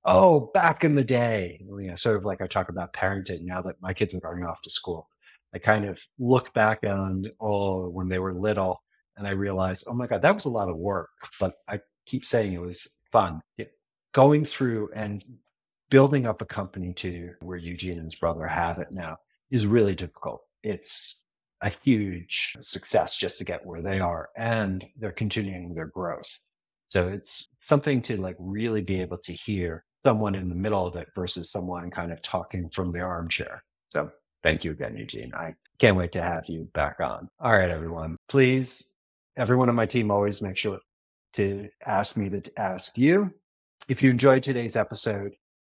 oh, 0.05 0.51
back 0.55 0.83
in 0.83 0.94
the 0.96 1.05
day, 1.05 1.61
you 1.61 1.88
know, 1.88 1.94
sort 1.94 2.16
of 2.16 2.25
like 2.25 2.40
I 2.40 2.46
talk 2.46 2.68
about 2.68 2.94
parenting 2.94 3.42
now 3.42 3.62
that 3.62 3.77
my 3.81 3.92
kids 3.92 4.14
are 4.14 4.20
going 4.20 4.44
off 4.44 4.62
to 4.62 4.70
school 4.70 5.09
I 5.57 5.59
kind 5.59 5.87
of 5.87 5.99
look 6.19 6.53
back 6.53 6.85
on 6.85 7.25
oh 7.40 7.88
when 7.88 8.11
they 8.11 8.19
were 8.19 8.35
little 8.35 8.83
and 9.16 9.27
I 9.27 9.31
realized, 9.31 9.87
oh 9.88 9.95
my 9.95 10.07
God, 10.07 10.21
that 10.21 10.35
was 10.35 10.45
a 10.45 10.51
lot 10.51 10.69
of 10.69 10.77
work. 10.77 11.09
But 11.40 11.55
I 11.66 11.81
keep 12.05 12.27
saying 12.27 12.53
it 12.53 12.61
was 12.61 12.87
fun. 13.11 13.40
It, 13.57 13.73
going 14.12 14.45
through 14.45 14.90
and 14.95 15.25
building 15.88 16.27
up 16.27 16.42
a 16.42 16.45
company 16.45 16.92
to 16.92 17.31
where 17.40 17.57
Eugene 17.57 17.97
and 17.97 18.05
his 18.05 18.16
brother 18.16 18.47
have 18.47 18.79
it 18.81 18.88
now 18.90 19.16
is 19.51 19.66
really 19.66 19.95
difficult. 19.95 20.42
It's 20.62 21.23
a 21.62 21.71
huge 21.71 22.55
success 22.61 23.16
just 23.16 23.38
to 23.38 23.45
get 23.45 23.64
where 23.64 23.81
they 23.81 23.99
are 23.99 24.29
and 24.37 24.85
they're 24.99 25.11
continuing 25.11 25.73
their 25.73 25.87
growth. 25.87 26.38
So 26.88 27.09
it's 27.09 27.49
something 27.61 28.03
to 28.03 28.19
like 28.19 28.37
really 28.38 28.83
be 28.83 29.01
able 29.01 29.19
to 29.25 29.33
hear 29.33 29.87
someone 30.05 30.35
in 30.35 30.51
the 30.51 30.55
middle 30.55 30.87
of 30.87 30.97
it 30.97 31.09
versus 31.14 31.51
someone 31.51 31.90
kind 31.90 32.12
of 32.12 32.21
talking 32.21 32.69
from 32.69 32.92
the 32.92 33.01
armchair. 33.01 33.62
So 33.88 34.11
Thank 34.42 34.64
you 34.64 34.70
again, 34.72 34.96
Eugene. 34.96 35.33
I 35.35 35.55
can't 35.79 35.96
wait 35.96 36.12
to 36.12 36.22
have 36.22 36.49
you 36.49 36.68
back 36.72 37.01
on. 37.01 37.29
All 37.40 37.53
right, 37.53 37.70
everyone. 37.70 38.16
Please, 38.29 38.85
everyone 39.37 39.68
on 39.68 39.75
my 39.75 39.87
team 39.87 40.11
always 40.11 40.40
make 40.40 40.57
sure 40.57 40.79
to 41.35 41.68
ask 41.85 42.16
me 42.16 42.31
to 42.31 42.42
ask 42.57 42.96
you. 42.96 43.33
If 43.88 44.03
you 44.03 44.11
enjoyed 44.11 44.42
today's 44.42 44.77
episode, 44.77 45.33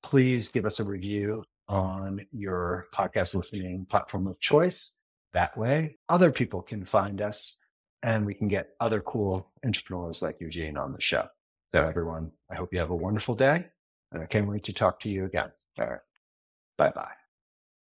please 0.04 0.48
give 0.50 0.66
us 0.66 0.80
a 0.80 0.84
review 0.84 1.44
on 1.68 2.26
your 2.32 2.88
podcast 2.94 3.36
listening 3.36 3.86
platform 3.90 4.28
of 4.28 4.40
choice. 4.40 4.94
That 5.34 5.58
way, 5.58 5.98
other 6.08 6.32
people 6.32 6.62
can 6.62 6.86
find 6.86 7.22
us 7.22 7.58
and 8.04 8.26
we 8.26 8.34
can 8.34 8.48
get 8.48 8.70
other 8.80 9.02
cool 9.02 9.52
entrepreneurs 9.66 10.22
like 10.22 10.40
Eugene 10.40 10.78
on 10.78 10.94
the 10.94 11.02
show. 11.02 11.28
So, 11.74 11.86
everyone, 11.86 12.32
I 12.50 12.56
hope 12.56 12.72
you 12.72 12.80
have 12.80 12.92
a 12.92 12.96
wonderful 12.96 13.36
day. 13.36 13.66
And 14.12 14.24
I 14.24 14.26
can't 14.26 14.48
wait 14.48 14.64
to 14.66 14.74
talk 14.74 15.02
to 15.02 15.10
you 15.10 15.26
again. 15.26 15.52
All 15.80 15.86
right. 15.86 16.00
Bye 16.78 16.92
bye. 16.92 17.27